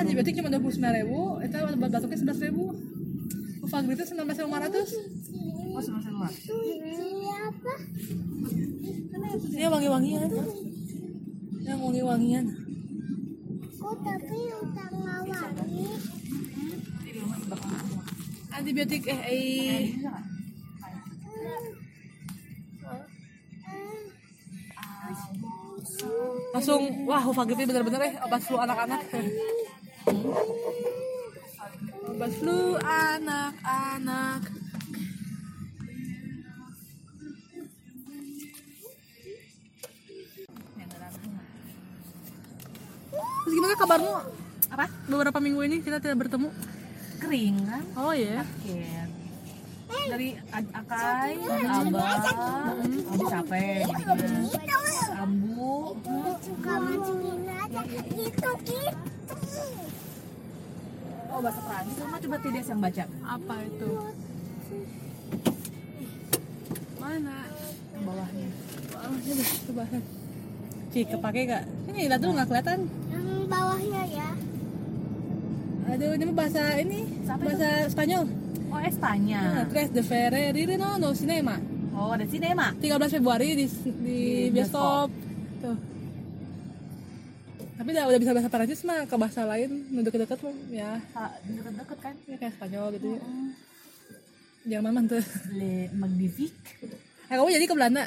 Antibiotik 0.00 0.32
cuma 0.36 0.48
dua 0.52 0.60
puluh 0.60 0.74
sembilan 0.76 0.94
ribu 1.00 1.20
itu 1.40 1.56
batuknya 1.80 2.18
sebelas 2.20 2.40
ribu. 2.44 2.64
Itu 3.64 4.02
enam 4.12 4.28
belas 4.28 4.36
lima 4.36 4.58
ratus. 4.68 4.88
Oh 5.70 5.80
sebelum 5.80 6.02
saya 6.04 6.12
Siapa? 7.50 7.72
ini 9.50 9.66
wangi-wangian. 9.66 10.30
Yang 11.66 11.78
wangi-wangian. 11.82 12.46
Oh 13.80 13.96
tapi 14.06 14.38
utang 14.54 14.94
rumah 14.94 15.42
antibiotik 18.60 19.02
eh, 19.08 19.20
eh 19.24 19.82
langsung 26.52 27.08
wah 27.08 27.24
Ufagri 27.24 27.56
itu 27.56 27.64
bener-bener 27.66 28.00
eh 28.10 28.14
obat 28.20 28.40
flu 28.44 28.56
anak-anak. 28.60 29.00
Obat 32.14 32.32
flu 32.36 32.76
anak-anak 32.78 34.59
Terus 43.50 43.66
gimana 43.66 43.74
kabarmu? 43.74 44.14
Apa? 44.70 44.86
Beberapa 45.10 45.38
minggu 45.42 45.60
ini 45.66 45.76
kita 45.82 45.98
tidak 45.98 46.22
bertemu. 46.22 46.54
kering 47.18 47.58
kan 47.66 47.82
Oh 47.98 48.14
ya. 48.14 48.46
Ken. 48.62 49.10
dari 49.90 50.38
Akai, 50.54 51.34
Abah, 51.66 52.30
Abu 53.10 53.24
capek. 53.26 53.90
Ambu. 55.18 55.98
Gitu 58.14 58.50
gitu. 58.70 59.34
oh 61.34 61.38
bahasa 61.42 61.60
Perancis 61.66 61.96
sama 61.98 62.16
coba 62.22 62.36
tidak 62.38 62.62
yang 62.70 62.78
baca 62.78 63.04
Apa 63.34 63.54
itu? 63.66 63.90
Mana? 67.02 67.38
bawahnya. 67.98 68.48
Oh, 68.94 69.14
ini 69.26 69.44
coba. 69.66 69.82
Cik, 70.90 71.06
kepake 71.18 71.40
gak? 71.50 71.62
Ini 71.90 72.06
lihat 72.06 72.22
dulu 72.22 72.38
nggak 72.38 72.46
kelihatan. 72.46 72.78
Yang 73.50 73.58
bawahnya 73.58 74.02
ya. 74.06 74.28
Aduh, 75.90 76.10
ini 76.14 76.24
mah 76.24 76.36
bahasa 76.38 76.62
ini, 76.78 77.02
Siapa 77.26 77.42
bahasa 77.42 77.68
Spanyol. 77.90 78.24
Oh 78.70 78.78
Espanya. 78.78 79.40
Nah, 79.42 79.64
Tres 79.66 79.90
de 79.90 80.02
Ferreri 80.06 80.62
no 80.78 80.94
no 80.94 81.10
cinema. 81.10 81.58
Oh 81.90 82.14
ada 82.14 82.22
sinema. 82.22 82.70
13 82.78 83.10
Februari 83.10 83.58
di 83.58 83.66
di 83.66 83.90
Di 83.98 84.18
bioskop. 84.54 85.10
Tuh. 85.58 85.74
Tapi 87.74 87.88
udah, 87.90 88.04
udah 88.06 88.20
bisa 88.22 88.30
bahasa 88.30 88.46
Perancis 88.46 88.86
mah 88.86 89.02
ke 89.02 89.16
bahasa 89.18 89.42
lain, 89.42 89.82
udah 89.90 90.02
deket-deket 90.06 90.38
mah 90.38 90.54
ya, 90.70 90.90
Ah, 91.10 91.34
Deket-deket 91.42 91.98
kan? 91.98 92.14
ya 92.30 92.36
kayak 92.38 92.54
Spanyol 92.54 92.86
gitu 92.94 93.06
ya. 93.10 93.20
Jangan 94.70 94.92
mantul. 94.94 95.22
Le 95.50 95.90
Magnifique. 95.90 96.86
Eh, 97.26 97.34
kamu 97.34 97.50
jadi 97.50 97.66
ke 97.66 97.74
Belanda? 97.74 98.06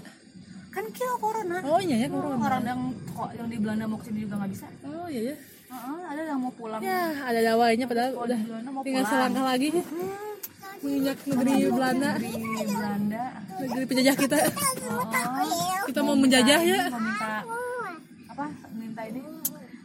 Kan 0.73 0.85
kira 0.89 1.13
corona. 1.17 1.57
Oh 1.63 1.77
iya 1.77 1.95
ya, 2.01 2.07
corona. 2.09 2.41
Orang 2.41 2.63
yang 2.65 2.81
kok 3.07 3.29
yang 3.37 3.47
di 3.47 3.57
Belanda 3.61 3.85
mau 3.85 3.97
ke 3.97 4.05
sini 4.09 4.19
juga 4.25 4.35
nggak 4.41 4.51
bisa. 4.51 4.65
Oh 4.83 5.07
iya 5.07 5.21
ya. 5.29 5.35
Heeh, 5.69 5.99
ada 6.05 6.21
yang 6.23 6.39
mau 6.41 6.53
pulang. 6.53 6.81
Ya, 6.81 7.01
ada 7.19 7.39
dawainya 7.43 7.85
padahal 7.85 8.11
Kalau 8.13 8.25
udah 8.25 8.39
tinggal 8.83 9.05
selangkah 9.05 9.43
lagi 9.43 9.69
menginjak 10.83 11.17
negeri 11.23 11.51
Belanda, 11.71 12.09
Di 12.19 12.31
Belanda. 12.67 13.23
negeri 13.57 13.85
penjajah 13.87 14.15
kita. 14.15 14.37
Oh, 14.91 15.05
Kita 15.87 15.99
mau 16.01 16.13
menjajah 16.13 16.59
ya. 16.59 16.81
mau 16.89 16.99
minta 16.99 17.31
apa? 18.29 18.45
Minta 18.73 19.01
ini 19.07 19.21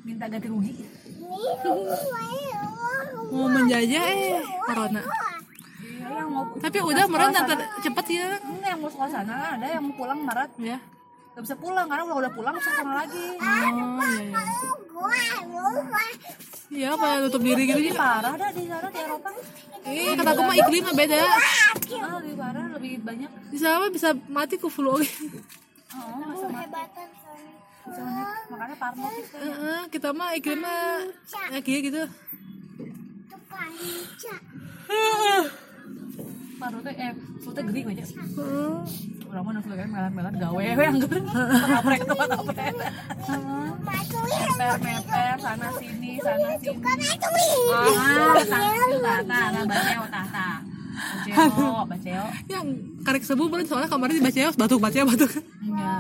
minta 0.02 0.24
ganti 0.26 0.48
rugi. 0.48 0.74
Mau 3.28 3.46
menjajah 3.46 4.04
eh 4.08 4.40
corona. 4.64 5.02
Iya, 6.08 6.24
yang 6.24 6.30
mau 6.32 6.44
Tapi 6.56 6.78
udah 6.80 7.04
meren 7.04 7.30
nanti 7.36 7.54
cepet 7.84 8.06
ya. 8.08 8.26
Enggak, 8.40 8.68
yang 8.72 8.80
mau 8.80 8.90
sekolah 8.90 9.10
sana 9.12 9.34
ada 9.60 9.66
yang 9.68 9.82
mau 9.84 9.94
pulang 9.94 10.20
Maret 10.24 10.50
Ya. 10.56 10.78
Gak 11.36 11.42
bisa 11.44 11.56
pulang 11.60 11.86
karena 11.86 12.02
udah 12.08 12.16
udah 12.24 12.32
pulang 12.32 12.54
bisa 12.56 12.70
sana 12.72 12.92
lagi. 13.04 13.24
Oh 14.98 15.12
iya 15.14 15.36
iya. 15.38 15.68
Iya 16.68 16.88
apa 16.92 17.24
nutup 17.24 17.40
diri 17.40 17.64
gitu 17.64 17.80
ya? 17.80 17.96
parah 17.96 18.36
dah 18.36 18.50
di 18.52 18.68
sana 18.68 18.88
di 18.92 19.00
Eropa. 19.00 19.30
Eh 19.88 20.12
kata 20.18 20.30
aku 20.36 20.42
mah 20.44 20.56
iklimnya 20.58 20.92
beda. 20.92 21.16
Ah, 21.16 22.20
lebih 22.20 22.34
parah, 22.36 22.66
lebih 22.76 22.92
banyak. 23.00 23.30
Bisa 23.48 23.80
apa 23.80 23.86
bisa 23.88 24.12
mati 24.28 24.60
ku 24.60 24.68
flu. 24.68 24.92
Oh, 24.92 25.00
masa 25.00 26.46
mati. 26.52 26.68
Hebatan 26.68 27.08
soalnya. 27.24 27.54
Makanya 28.52 28.76
parno 28.76 29.08
kita. 29.08 29.36
Heeh, 29.40 29.80
kita 29.88 30.08
mah 30.12 30.30
iklimnya 30.36 31.08
ya 31.48 31.60
kayak 31.64 31.80
gitu. 31.88 32.02
Tukang 33.32 33.72
Parno 36.58 36.78
teh 36.82 36.94
eh 36.98 37.12
teh 37.38 37.62
gering 37.62 37.86
aja. 37.94 38.04
Heeh. 38.04 38.76
Orang 39.28 39.44
mana 39.46 39.58
flu 39.62 39.74
kan 39.78 39.88
melat-melat 39.92 40.34
gawe 40.40 40.58
we 40.58 40.82
yang 40.82 40.98
geureun. 40.98 41.24
Kaprek 41.30 42.00
tuh 42.02 42.16
kaprek. 42.18 42.74
Masukin. 43.86 44.50
Meper 44.58 44.76
meper 44.82 45.34
sana 45.38 45.68
sini 45.78 46.12
sana 46.18 46.50
sini. 46.58 46.82
Ah, 47.70 48.42
tah 48.42 49.20
tah 49.22 49.46
tah 49.54 49.62
baceo 49.70 50.04
tah 50.10 50.26
tah. 50.34 50.56
Baceo, 50.98 51.86
baceo. 51.86 52.24
Yang 52.52 52.66
karek 53.06 53.22
sebu 53.22 53.44
beren 53.46 53.66
soalnya 53.70 53.86
kemarin 53.86 54.18
di 54.18 54.22
Baceos 54.26 54.58
batuk 54.58 54.82
baceos 54.82 55.06
batuk. 55.06 55.30
Iya. 55.62 55.94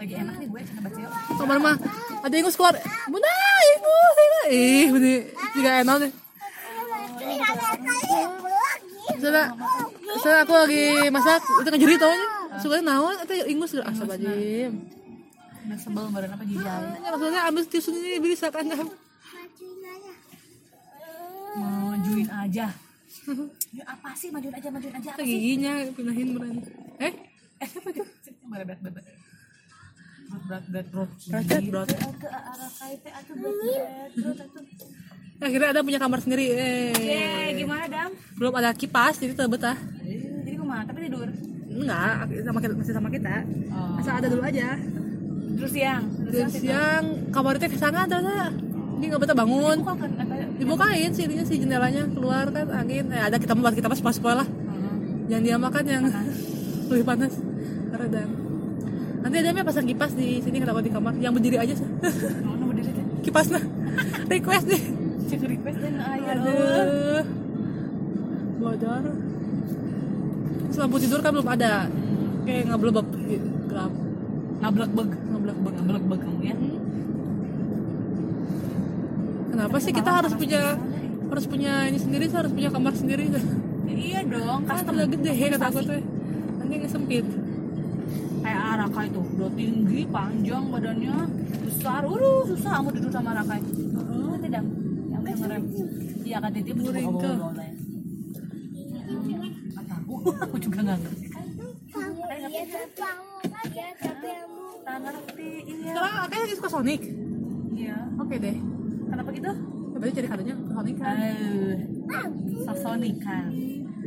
Lagi 0.00 0.14
enak 0.24 0.34
nih 0.40 0.46
gue 0.48 0.60
cina 0.64 0.80
baceo. 0.88 1.08
Kemarin 1.36 1.60
mah 1.60 1.76
ada 2.24 2.34
ingus 2.40 2.56
keluar. 2.56 2.74
Bunda 3.12 3.28
ingus 3.28 4.16
ingus. 4.16 4.46
Ih 4.56 4.86
bener 4.88 5.20
juga 5.52 5.70
enak 5.84 5.96
deh. 6.00 6.12
Misalnya, 9.02 9.44
misalnya 10.06 10.38
aku 10.46 10.54
lagi 10.54 10.86
masak 11.10 11.42
itu 11.42 11.68
ngejeri 11.74 11.96
tau 11.98 12.12
nya. 12.14 12.28
Suka 12.62 12.78
naon 12.84 13.16
itu 13.24 13.32
ingus 13.50 13.74
gak 13.74 13.88
asal 13.90 14.06
bajim. 14.06 14.72
Udah 15.62 15.78
sebel 15.78 16.06
badan 16.10 16.30
apa 16.34 16.44
jijal. 16.46 16.80
Ya, 16.98 17.08
maksudnya 17.14 17.42
ambil 17.46 17.62
tisu 17.66 17.90
ini 17.94 18.18
bisa 18.22 18.50
kan 18.50 18.66
Majuin 21.52 22.28
aja. 22.32 22.66
Ya 23.70 23.84
apa 23.86 24.08
sih 24.16 24.32
majuin 24.32 24.56
aja 24.56 24.68
majuin 24.72 24.94
aja 24.96 25.08
apa 25.14 25.22
giginya 25.22 25.72
pindahin 25.94 26.28
beran. 26.34 26.56
Eh 26.98 27.12
Eh 27.62 27.70
apa 27.70 27.88
itu? 27.94 28.04
Berat 28.50 28.66
berat 28.66 28.80
berat. 28.82 29.04
Berat 30.32 30.64
berat 30.66 30.86
berat. 30.90 31.10
Berat, 31.30 31.44
berat, 31.46 31.64
berat. 31.70 31.88
Arah 32.26 32.70
kait 32.74 33.04
atau 33.06 33.34
berat 33.38 33.54
berat 33.62 34.10
berat 34.18 34.38
atuh. 34.42 34.64
Akhirnya 35.42 35.68
ada 35.74 35.80
punya 35.82 35.98
kamar 35.98 36.18
sendiri. 36.22 36.46
Eh 36.54 36.94
Yeay, 36.94 37.48
gimana 37.58 37.84
dam? 37.90 38.10
belum 38.38 38.52
ada 38.58 38.70
kipas 38.74 39.18
jadi 39.18 39.34
tetap 39.34 39.50
betah. 39.50 39.78
Jadi 40.02 40.56
kumaha? 40.58 40.82
Tapi 40.86 40.98
tidur. 41.06 41.28
Enggak, 41.72 42.28
sama 42.46 42.58
kita, 42.60 42.72
masih 42.78 42.94
sama 42.94 43.08
kita. 43.10 43.34
Oh. 43.74 43.98
Asal 43.98 44.14
ada 44.22 44.28
dulu 44.30 44.42
aja. 44.44 44.78
Terus 45.58 45.70
siang. 45.74 46.04
Dan 46.30 46.48
siang 46.50 47.04
kamar 47.30 47.58
itu 47.58 47.66
ke 47.70 47.78
sana 47.78 48.06
ternyata 48.06 48.50
ini 48.98 49.04
nggak 49.10 49.22
betah 49.22 49.36
bangun. 49.36 49.78
Kan 49.82 49.98
apa? 49.98 50.34
Dibukain 50.58 51.10
sih 51.10 51.26
ininya 51.26 51.44
si 51.46 51.54
jendelanya 51.58 52.02
keluar 52.10 52.46
kan 52.54 52.66
angin. 52.70 53.10
Eh, 53.10 53.22
ada 53.22 53.36
kita 53.38 53.58
buat 53.58 53.74
kita 53.74 53.90
pas 53.90 53.98
pas 53.98 54.14
sekolah. 54.14 54.46
Yang 55.26 55.40
dia 55.42 55.56
makan 55.58 55.84
yang 55.86 56.04
lebih 56.90 57.04
panas. 57.06 57.34
Redang. 57.92 58.30
Nanti 59.22 59.36
ada 59.38 59.48
yang 59.54 59.66
pasang 59.66 59.86
kipas 59.86 60.12
di 60.18 60.42
sini 60.42 60.58
kenapa 60.58 60.82
di 60.82 60.90
kamar 60.90 61.14
yang 61.22 61.30
berdiri 61.30 61.58
aja 61.62 61.74
sih. 61.78 61.86
Oh, 62.42 62.54
nomor 62.58 62.74
diri 62.74 62.90
teh. 62.90 63.04
Kipasnya 63.26 63.62
request 64.32 64.66
nih. 64.66 64.82
Cek 65.32 65.48
request 65.48 65.78
dan 65.80 65.96
ayah. 65.96 66.36
Aduh. 66.36 67.24
Bodor. 68.60 69.04
Terus 70.68 70.76
lampu 70.76 70.96
tidur 71.00 71.20
kan 71.24 71.30
belum 71.32 71.48
ada. 71.48 71.88
Kayak 72.44 72.62
ngeblebeb 72.68 73.06
gitu, 73.24 73.48
gelap. 73.72 73.92
Ngablek 74.60 74.90
beg. 74.92 75.10
Ngeblek 75.32 75.58
beg. 75.64 75.74
Ngablek 75.80 76.04
beg 76.04 76.20
kamu 76.20 76.40
ya. 76.44 76.56
Kenapa 79.56 79.76
sih 79.80 79.92
kita 79.96 80.10
harus 80.20 80.32
punya 80.36 80.76
harus 81.32 81.44
punya 81.48 81.88
ini 81.88 81.96
sendiri 81.96 82.28
sih, 82.28 82.36
harus 82.36 82.52
punya 82.52 82.68
kamar 82.68 82.92
sendiri 82.92 83.24
Ya, 83.32 83.40
iya 83.96 84.20
dong, 84.24 84.68
kan 84.68 84.84
udah 84.84 85.08
gede 85.08 85.32
kata 85.32 85.66
aku 85.72 85.80
tuh 85.80 86.00
nanti 86.60 86.88
sempit 86.88 87.24
kayak 88.42 88.62
Araka 88.74 89.00
itu 89.06 89.20
udah 89.36 89.50
tinggi 89.54 90.00
panjang 90.08 90.64
badannya 90.72 91.16
besar 91.62 92.02
udah 92.04 92.36
susah 92.48 92.72
aku 92.82 92.88
tidur 92.96 93.12
sama 93.12 93.36
Araka 93.36 93.54
itu 93.60 93.91
ngerem 95.52 95.64
iya 96.22 96.36
kan 96.38 96.50
titip 96.50 96.74
Muringkel. 96.74 97.34
bawa-bawa 97.34 97.60
ya. 97.60 97.72
aku 100.42 100.56
juga 100.58 100.78
nggak 100.82 100.98
ngerti 100.98 101.26
nggak 104.82 104.98
ngerti 104.98 105.48
iya 105.64 105.92
Sekarang 105.92 106.16
Aka 106.22 106.36
lagi 106.36 106.54
suka 106.54 106.70
Sonic. 106.70 107.00
iya 107.72 107.96
Oke 108.16 108.34
deh. 108.36 108.56
kenapa 109.04 109.28
gitu 109.30 109.52
berarti 109.92 110.12
cari 110.14 110.28
kadonya 110.28 110.54
Sonic 110.66 110.96
kan. 110.96 111.14
eh 111.16 111.76
Sasonic 112.64 113.16
kan 113.20 113.46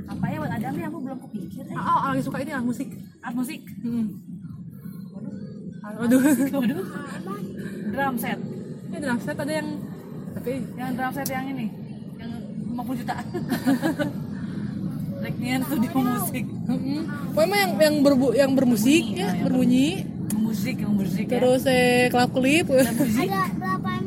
apa 0.06 0.26
ya 0.28 0.38
buat 0.38 0.52
Adam 0.52 0.74
nih 0.76 0.86
aku 0.86 0.98
belum 1.00 1.18
kepikir 1.20 1.64
eh 1.64 1.76
oh, 1.76 2.00
lagi 2.06 2.22
suka 2.22 2.38
ini 2.40 2.52
ah, 2.52 2.62
musik. 2.62 2.90
art 3.22 3.36
musik 3.36 3.62
Hmm. 3.80 4.06
Waduh. 5.86 6.18
waduh 6.52 6.82
drum 7.88 8.16
set 8.18 8.40
Ini 8.86 8.98
drum 9.00 9.20
set 9.20 9.38
ada 9.38 9.54
yang 9.54 9.70
tapi 10.36 10.52
yang 10.76 10.92
drum 10.94 11.12
set 11.12 11.30
yang 11.32 11.46
ini 11.50 11.66
yang 12.20 12.32
50 12.76 13.02
juta 13.02 13.16
Reknian 15.16 15.62
studio 15.66 15.90
musik. 15.96 16.46
Pokoknya 17.34 17.58
yang 17.66 17.72
yang 17.82 17.96
berbu 18.06 18.28
yang 18.38 18.52
bermusik 18.54 19.02
Bunyi, 19.02 19.18
ya, 19.18 19.26
ya, 19.26 19.34
yang 19.34 19.46
berbunyi. 19.50 19.88
musik 20.38 20.76
yang 20.78 20.94
musik 20.94 21.26
ya 21.26 21.40
Terus 21.42 21.64
eh 21.66 22.14
klip 22.14 22.30
klip, 22.30 22.66
musik 22.70 23.26
ada 23.26 23.50
delapan 23.58 24.02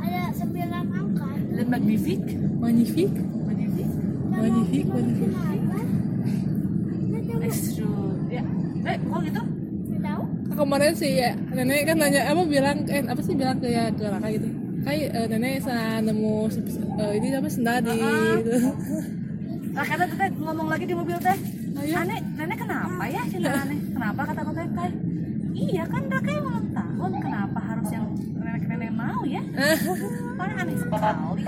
ada 0.00 0.22
sembilan 0.32 0.84
angka. 0.88 1.28
dan 1.28 1.66
magnific 1.68 2.20
magnifique, 2.56 3.16
magnific 3.44 3.88
magnifique, 4.32 4.88
magnifique. 4.88 5.36
Extra 7.44 7.92
ya 8.32 8.42
eh 8.88 8.96
kok 8.96 9.20
gitu 9.28 9.42
tahu. 10.00 10.22
Kemarin 10.56 10.92
sih 10.96 11.12
ya 11.20 11.30
nenek 11.52 11.84
kan 11.84 11.96
nanya 12.00 12.32
apa 12.32 12.42
bilang 12.48 12.76
eh 12.88 13.04
apa 13.04 13.20
sih 13.20 13.36
bilang 13.36 13.60
ke 13.60 13.68
ya 13.68 13.92
ke 13.92 14.04
Raka 14.08 14.28
gitu. 14.32 14.48
Kayak 14.84 15.08
eh, 15.16 15.26
nenek 15.32 15.54
sa 15.64 15.76
nemu 15.98 16.34
eh, 17.00 17.12
ini 17.16 17.26
apa 17.32 17.48
senda 17.48 17.80
di 17.80 17.90
gitu. 18.44 18.56
Nah, 19.74 19.82
kata 19.82 20.04
teh 20.06 20.28
ngomong 20.38 20.68
lagi 20.70 20.84
di 20.84 20.94
mobil 20.94 21.16
teh. 21.18 21.36
Ayo. 21.74 21.94
Aneh, 21.98 22.20
nenek 22.36 22.58
kenapa 22.60 23.02
ya 23.08 23.22
cina 23.26 23.50
aneh? 23.64 23.78
Kenapa 23.90 24.20
kata 24.28 24.40
teh 24.44 24.68
kayak 24.70 24.94
Iya 25.54 25.86
kan 25.86 26.02
Raka 26.10 26.30
yang 26.34 26.46
ulang 26.50 26.66
tahun, 26.74 27.10
kenapa 27.22 27.58
harus 27.62 27.88
yang 27.94 28.06
nenek-nenek 28.34 28.90
mau 28.90 29.22
ya? 29.22 29.38
Paling 30.38 30.56
aneh 30.58 30.76
sekali. 30.82 31.42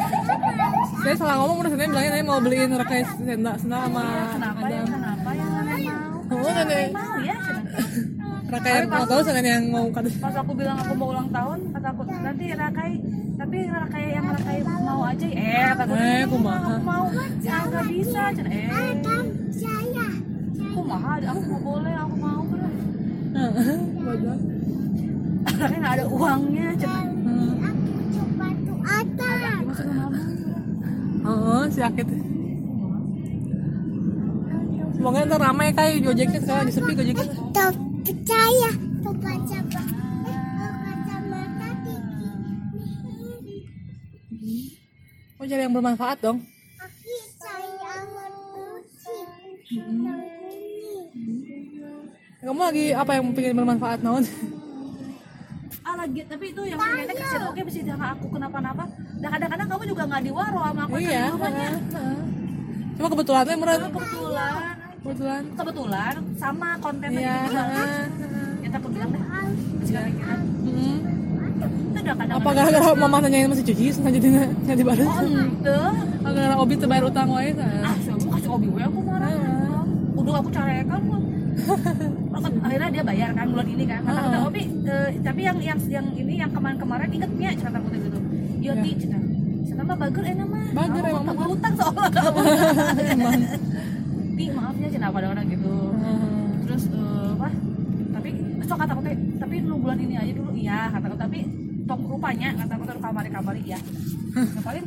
Saya 1.02 1.14
salah 1.18 1.36
ngomong 1.42 1.56
udah 1.60 1.70
nenek 1.74 1.88
bilangnya 1.90 2.10
nenek 2.14 2.26
mau 2.26 2.38
beliin 2.38 2.70
Raka 2.72 2.94
senda 3.18 3.52
senda 3.58 3.76
sama 3.82 4.04
Kenapa 4.32 4.66
ya? 4.70 4.82
Kenapa 4.86 5.28
yang 5.34 5.50
nenek 5.58 5.78
mau? 5.90 6.38
Oh 6.38 6.50
nenek 6.54 6.86
Mau 6.94 7.14
ya? 7.20 7.36
cina. 7.36 8.15
Raka 8.46 8.68
yang 8.70 8.86
mau 8.86 9.04
tahu 9.04 9.20
nenek 9.26 9.44
yang 9.44 9.64
mau 9.68 9.86
kado. 9.90 10.08
Pas 10.22 10.34
aku 10.34 10.52
bilang 10.54 10.78
aku 10.78 10.92
mau 10.94 11.08
ulang 11.10 11.28
tahun, 11.28 11.58
kata 11.74 11.88
aku 11.90 12.02
nanti 12.06 12.44
Rakai 12.52 12.92
tapi 13.34 13.58
Rakai 13.66 14.04
yang 14.14 14.26
Rakai 14.30 14.58
mau 14.62 15.00
aja 15.02 15.26
ya. 15.26 15.34
Eh, 15.36 15.70
kata 15.74 15.82
aku, 15.82 15.94
Eh, 15.98 16.22
kumaha. 16.24 16.58
aku 16.62 16.80
mau. 16.80 17.04
Ya 17.42 17.56
nggak 17.64 17.84
bisa, 17.90 18.22
cina. 18.32 18.48
Eh, 18.48 18.66
Kan 19.02 19.24
saya. 19.50 20.06
aku 20.62 20.80
mahal, 20.82 21.18
aku 21.26 21.40
mau 21.44 21.60
boleh, 21.60 21.94
aku 21.96 22.14
mau 22.16 22.40
bener. 22.44 22.72
Bodoh. 23.96 24.38
Rakai 25.48 25.76
nggak 25.76 25.94
ada 25.96 26.04
uangnya, 26.06 26.66
cina. 26.78 27.00
Aku 27.66 27.82
coba 28.14 28.46
tuh 28.62 28.78
atas. 28.80 29.76
Oh, 31.26 31.64
si 31.66 31.80
Akit. 31.82 32.06
Semoga 34.96 35.18
ntar 35.22 35.40
ramai 35.40 35.70
kayak 35.70 35.98
Gojeknya 36.00 36.38
sekarang 36.40 36.62
lagi 36.62 36.72
sepi 36.72 36.92
Gojeknya. 36.94 37.26
Percaya. 38.06 38.70
Baca 39.02 39.58
kacamata 39.66 41.70
tinggi. 41.82 42.30
Mau 45.34 45.46
cari 45.50 45.62
yang 45.66 45.74
bermanfaat 45.74 46.22
dong. 46.22 46.38
Aku 46.78 47.14
saya 47.34 48.06
musik. 48.14 49.26
Kamu 52.46 52.62
lagi 52.62 52.94
apa 52.94 53.18
yang 53.18 53.34
pengen 53.34 53.58
bermanfaat 53.58 53.98
naon? 54.06 54.22
Ah 55.82 55.98
lagi, 55.98 56.22
tapi 56.30 56.54
itu 56.54 56.62
yang 56.62 56.78
nenek 56.78 57.18
kasih 57.18 57.42
oke 57.42 57.58
bisa 57.66 57.82
jangan 57.82 58.14
aku 58.14 58.30
kenapa-napa. 58.30 58.86
Dan 59.18 59.34
kadang-kadang 59.34 59.66
kamu 59.66 59.82
juga 59.90 60.06
nggak 60.06 60.22
diwaro 60.30 60.62
sama 60.62 60.86
aku 60.86 61.02
iya. 61.02 61.34
rumahnya. 61.34 61.74
heeh. 61.74 62.18
Cuma 62.94 63.10
kebetulan 63.10 63.50
ya 63.50 63.58
murah. 63.58 63.76
Kebetulan, 63.82 64.75
Kebetulan. 65.06 65.42
kebetulan 65.54 66.14
sama 66.34 66.68
kontennya 66.78 67.34
gitu 67.46 67.54
juga. 67.54 67.84
Ya 68.58 68.68
aku 68.74 68.88
bilang 68.90 69.10
deh. 69.10 69.22
Itu 71.86 71.98
udah 72.02 72.14
kadang 72.14 72.36
Apa 72.36 72.48
gara-gara 72.52 72.90
mama 72.94 73.16
nanyain 73.18 73.46
masih 73.46 73.64
cuci 73.64 73.84
sengaja 73.88 74.18
jadi 74.18 74.28
nggak 74.60 74.76
dibalas? 74.76 75.06
Oh 75.06 75.22
ente, 75.22 75.78
Apa 76.18 76.28
gara-gara 76.28 76.56
obi 76.58 76.74
terbayar 76.74 77.04
utang 77.04 77.28
wae 77.30 77.50
kan? 77.50 77.70
ah 77.82 77.94
aku 77.94 78.26
kasih 78.28 78.50
obi 78.50 78.66
gue 78.68 78.82
aku 78.82 78.98
marah. 79.00 79.30
Udah 80.12 80.34
aku 80.36 80.50
carekan 80.50 81.02
akhirnya 82.66 82.90
dia 82.92 83.02
bayar 83.02 83.30
kan 83.32 83.48
bulan 83.48 83.64
ini 83.64 83.84
kan 83.86 84.04
kata 84.04 84.20
kata 84.22 84.38
Obi 84.44 84.62
eh, 84.84 85.08
tapi 85.24 85.40
yang 85.40 85.56
yang 85.58 85.80
yang 85.88 86.06
ini 86.12 86.36
yang 86.36 86.52
kemarin-kemarin 86.52 87.08
ingetnya 87.08 87.48
cerita 87.54 87.78
aku 87.80 87.88
gitu 87.90 88.18
yo 88.60 88.72
ti 88.76 88.90
cerita 88.94 89.18
cerita 89.64 89.82
mah 89.82 89.96
bager 89.96 90.24
enak 90.26 90.46
mah 90.46 90.64
Bager 90.68 91.02
Aku 91.02 91.16
emang 91.16 91.32
mah. 91.32 91.48
utang 91.48 91.74
soalnya 91.74 92.22
Emang. 93.16 93.40
ti 94.36 94.44
maafnya 94.52 94.75
cerita 95.06 95.22
kadang-kadang 95.22 95.46
gitu. 95.54 95.74
Heeh. 96.02 96.46
terus 96.66 96.82
eh, 96.90 97.28
apa? 97.38 97.48
Tapi 98.18 98.30
so 98.66 98.74
kata 98.74 98.90
aku 98.98 99.02
teh 99.06 99.16
tapi 99.38 99.54
lu 99.62 99.74
bulan 99.78 99.98
ini 100.02 100.14
aja 100.18 100.32
dulu. 100.34 100.50
Iya 100.50 100.78
kata 100.90 101.04
aku. 101.06 101.16
Tapi 101.16 101.38
tok 101.86 102.00
rupanya 102.10 102.48
kata 102.58 102.72
aku 102.74 102.84
tuh 102.90 102.98
kamari 102.98 103.30
kamari 103.30 103.62
ya 103.62 103.78
Nah, 104.36 104.62
paling 104.66 104.84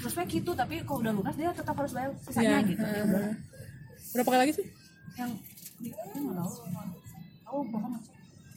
terus 0.00 0.14
kayak 0.16 0.28
gitu 0.32 0.50
tapi 0.56 0.80
kalau 0.82 1.04
udah 1.04 1.12
lunas 1.14 1.36
dia 1.36 1.52
tetap 1.54 1.76
harus 1.76 1.92
bayar 1.92 2.10
sisanya 2.24 2.64
Iya, 2.64 2.68
gitu. 2.72 2.82
Ya 2.82 3.02
udah 3.04 3.22
Berapa 4.16 4.28
kali 4.32 4.40
lagi 4.40 4.52
sih? 4.56 4.66
yang 5.20 5.30
di 5.78 5.88
aku 5.92 6.16
nggak 6.18 6.36
tahu. 6.40 6.50
Tahu. 7.44 7.58
Pokoknya 7.68 7.98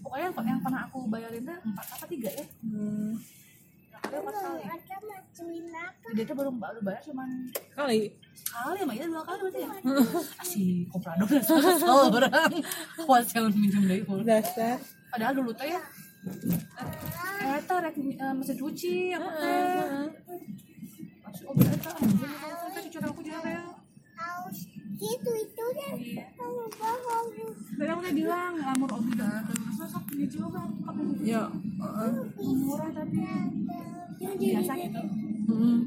pokoknya 0.01 0.25
yang, 0.31 0.33
yang 0.47 0.61
pernah 0.63 0.81
aku 0.87 0.97
bayarin 1.11 1.43
tuh 1.43 1.57
empat 1.67 1.85
apa 1.93 2.05
tiga 2.07 2.29
ya. 2.31 2.45
Hmm. 2.63 3.11
Dia 6.11 6.23
tuh 6.27 6.35
baru 6.35 6.51
baru 6.51 6.79
bayar 6.83 7.01
cuman 7.07 7.29
Kali. 7.71 8.11
sekali 8.35 8.77
sama 8.83 8.93
ya 8.93 9.05
dua 9.07 9.23
kali 9.23 9.39
berarti 9.47 9.59
ya? 9.63 9.69
Ah, 9.71 10.43
si 10.43 10.83
komprador 10.91 11.27
kesel 11.31 12.11
orang 12.11 12.51
wholesale 13.07 13.49
minjem 13.55 13.83
dari 13.87 14.03
full 14.03 14.21
Dasar. 14.27 14.75
padahal 15.07 15.33
dulu 15.39 15.51
teh 15.55 15.71
ya. 15.71 15.81
Eh 17.41 17.57
eta 17.57 17.75
rek 17.81 17.95
eh, 17.97 18.33
mesin 18.35 18.55
cuci 18.59 19.15
apa 19.15 19.29
teh? 19.39 20.07
Masih 21.23 21.43
obat 21.47 21.67
eta 21.71 21.89
anjing 21.95 22.31
dicuci 22.91 22.97
aku 22.99 23.21
ya 23.23 23.39
Tahu 23.39 23.70
gitu 25.01 25.31
itu 25.35 25.65
deh. 25.73 25.93
iya 25.97 26.25
Kamu 26.31 26.61
bohong. 26.71 27.27
Tadi 27.73 27.89
aku 27.89 28.01
teh 28.01 28.13
bilang 28.15 28.53
ngamur 28.55 28.89
obi 28.93 29.11
dan 29.15 29.41
sosok 29.73 30.03
dicoba 30.11 30.61
pakai 30.79 31.25
Ya. 31.25 31.43
heeh. 31.49 32.11
murah 32.55 32.89
tapi 32.91 33.17
yang 34.19 34.35
biasa 34.35 34.71
gitu 34.77 35.01
Heeh. 35.49 35.77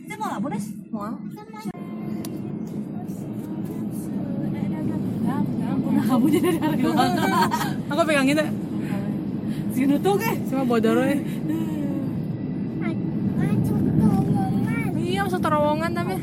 kita 0.00 0.14
mau 0.16 0.28
lapor 0.32 0.50
des 0.50 0.66
Mau? 0.88 1.14
Nah, 5.88 6.04
kamu 6.04 6.26
jadi 6.30 6.48
dari 6.54 6.82
Aku 7.88 8.00
pegangin 8.04 8.36
deh. 8.36 8.50
sini 9.70 9.94
tuh 9.96 10.14
ke 10.16 10.30
Cuma 10.48 10.62
bodor 10.64 10.98
we. 10.98 11.14
Masuk 13.38 13.78
terowongan. 13.94 14.88
Iya 14.96 15.20
masuk 15.22 15.40
terowongan 15.40 15.90
tapi. 15.92 16.14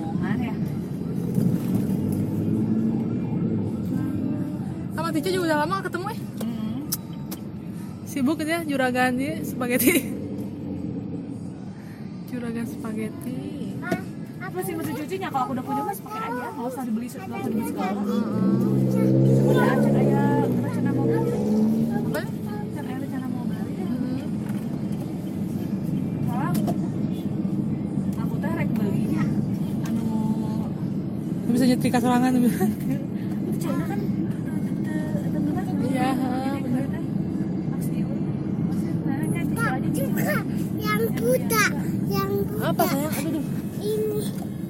Tica 5.15 5.31
juga 5.31 5.47
udah 5.47 5.57
lama 5.63 5.79
gak 5.79 5.87
ketemu 5.87 6.07
eh. 6.11 6.19
hmm. 6.43 6.79
Sibuk 8.03 8.43
dia 8.43 8.59
juragan 8.67 9.15
dia 9.15 9.39
spaghetti. 9.47 10.11
Juragan 12.27 12.67
spaghetti. 12.67 13.39
apa 14.45 14.59
sih 14.63 14.75
mesin 14.75 14.95
cucinya 14.95 15.27
kalau 15.31 15.43
aku 15.47 15.53
udah 15.55 15.65
punya 15.67 15.83
mas 15.83 15.99
pakai 15.99 16.21
aja 16.31 16.47
nggak 16.47 16.67
usah 16.69 16.83
dibeli 16.87 17.07
nggak 17.11 17.27
usah 17.27 17.49
dibeli 17.49 17.65
segala 17.65 18.01
udah 19.51 19.65
aja 19.67 19.89
kayak 19.89 20.47
rencana 20.63 20.91
mau 20.95 21.05
beli 21.11 21.39
Apa? 21.91 22.21
kan 22.23 22.83
ada 22.85 22.93
rencana 23.03 23.27
mau 23.35 23.43
beli 23.51 23.73
ya 23.75 23.87
soalnya 26.23 26.71
aku 28.15 28.33
teh 28.39 28.51
rek 28.55 28.69
belinya 28.79 29.23
anu 29.91 30.03
Bisa 31.51 31.65
nyetrika 31.67 31.99
serangan 31.99 32.31
buta, 41.35 41.63
yang 42.07 42.29
buta. 42.47 42.63
Apa 42.71 42.83
sayang? 42.87 43.13
Aduh, 43.13 43.29
aduh. 43.29 43.45
Ini 43.81 44.21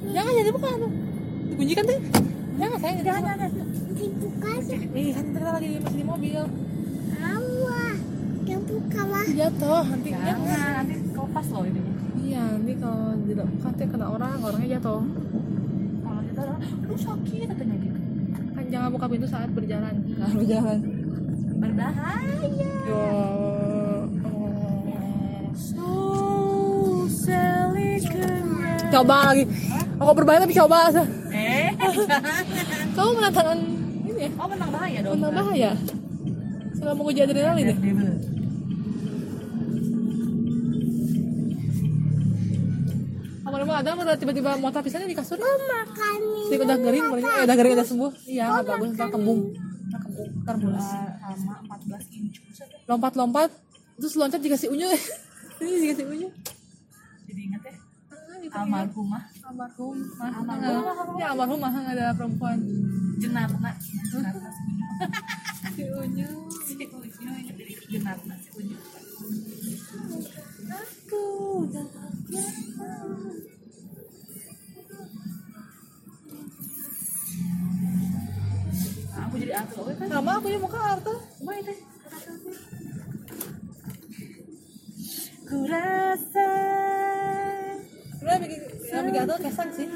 Jangan 0.09 0.31
jadi 0.33 0.51
buka 0.51 0.69
tuh. 0.75 0.91
Dikunci 1.45 1.73
kan 1.75 1.83
tuh. 1.85 1.99
Jangan 2.55 2.77
sayang, 2.79 2.97
jangan. 3.03 3.21
jangan. 3.37 3.51
dibuka 3.95 4.49
aja. 4.51 4.75
Ih, 4.75 5.09
kan 5.11 5.25
kita 5.31 5.49
lagi 5.51 5.69
masih 5.79 5.97
di 5.97 6.05
mobil. 6.05 6.41
Awah, 7.15 7.95
yang 8.43 8.61
buka 8.63 9.01
lah. 9.05 9.25
Jatuh, 9.25 9.83
nanti 9.87 10.09
jangan. 10.11 10.35
jangan 10.43 10.71
nanti 10.79 10.95
kelepas 11.09 11.45
loh 11.49 11.63
ini 11.63 11.81
Iya, 12.25 12.43
nanti 12.57 12.73
kalau 12.75 13.07
tidak 13.23 13.45
buka 13.47 13.67
nanti 13.69 13.85
kena 13.85 14.05
orang, 14.09 14.35
orangnya 14.41 14.69
jatuh. 14.75 15.01
kalau 16.01 16.21
kita 16.23 16.39
orang 16.43 16.59
aduh 16.85 16.99
sakit 17.01 17.47
katanya 17.49 17.75
gitu 17.75 17.99
kan 18.55 18.65
jangan 18.71 18.89
buka 18.89 19.05
pintu 19.07 19.27
saat 19.27 19.49
berjalan 19.51 19.93
berjalan 20.31 20.79
berbahaya 21.55 22.71
yo 22.87 23.03
coba 28.95 29.15
lagi 29.31 29.43
aku 29.99 30.11
berbahaya 30.15 30.39
tapi 30.47 30.55
coba 30.55 30.77
eh 31.35 31.69
kamu 32.95 33.09
menantang 33.19 33.59
ini 34.07 34.21
ya 34.23 34.29
oh 34.39 34.47
menang 34.47 34.71
bahaya 34.71 34.99
dong 35.03 35.19
menantang 35.19 35.35
bahaya 35.35 35.71
selama 36.79 37.01
uji 37.11 37.19
adrenalin 37.27 37.67
ya 37.71 37.75
lama-lama 43.43 43.73
ada 43.83 43.89
udah 43.95 44.15
tiba-tiba 44.19 44.51
motor 44.59 44.79
pisannya 44.79 45.11
di 45.11 45.17
kasur 45.17 45.37
makan 45.39 46.19
Jadi 46.45 46.61
udah 46.61 46.77
kering, 46.77 47.05
barunya, 47.09 47.31
eh 47.41 47.43
udah 47.49 47.57
kering 47.57 47.73
udah 47.73 47.87
sembuh. 47.87 48.11
Iya, 48.29 48.43
nggak 48.45 48.65
bagus, 48.69 48.89
ntar 48.93 49.09
kembung. 49.09 49.39
Ntar 49.89 49.99
kembung, 50.05 50.29
ntar 50.45 50.55
bulus. 50.61 50.87
sama 51.41 51.53
14 51.65 52.17
inch 52.21 52.37
Buset 52.45 52.67
deh. 52.69 52.81
Lompat-lompat, 52.85 53.49
terus 53.97 54.13
loncat 54.13 54.41
dikasih 54.45 54.69
unyu. 54.69 54.85
Ini 55.61 55.77
dikasih 55.89 56.05
unyu. 56.05 56.27
jadi 57.25 57.41
inget 57.41 57.61
ya 57.65 57.74
Gitu. 58.45 58.53
almarhumah 58.61 59.23
Almarhum, 59.41 59.97
mah. 60.21 60.29
Almarhum. 60.37 61.17
Ya 61.17 61.27
almarhum 61.33 61.57
mah 61.57 61.71
nggak 61.73 61.95
ada 61.97 62.05
perempuan. 62.13 62.57
jenatna 63.17 63.71
jenatna 64.11 64.49
si 65.73 65.83
unyu 65.89 66.29
Si 66.61 66.73
unyu. 66.77 67.31
jadi 67.49 67.73
si 67.73 68.49
unyu 68.53 68.77
Aku 70.75 71.21
udah 71.65 71.85
aku 79.15 79.33
jadi 79.41 79.53
atu 79.57 79.73
oke 79.83 79.93
kan 79.97 80.07
Sama 80.11 80.31
aku 80.39 80.47
ya 80.53 80.59
muka 80.61 80.77
Arta. 80.79 81.13
Baik 81.43 81.61
deh. 81.67 81.77
Ku 85.45 85.55
yang 88.25 89.05
bikin 89.05 89.21
Arta 89.21 89.35
kesang 89.37 89.69
sih. 89.73 89.87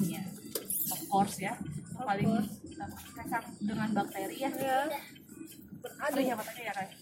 Iya. 0.00 0.22
Of 0.90 1.00
course 1.12 1.36
ya. 1.38 1.54
Paling 2.00 2.32
kesang 3.16 3.46
dengan 3.60 3.88
bakteri 3.92 4.36
ya. 4.40 4.50
Ya. 4.56 4.88
Aduh 6.08 6.22
ya 6.24 6.34
matanya 6.36 6.62
ya 6.68 6.72
kayak. 6.72 6.92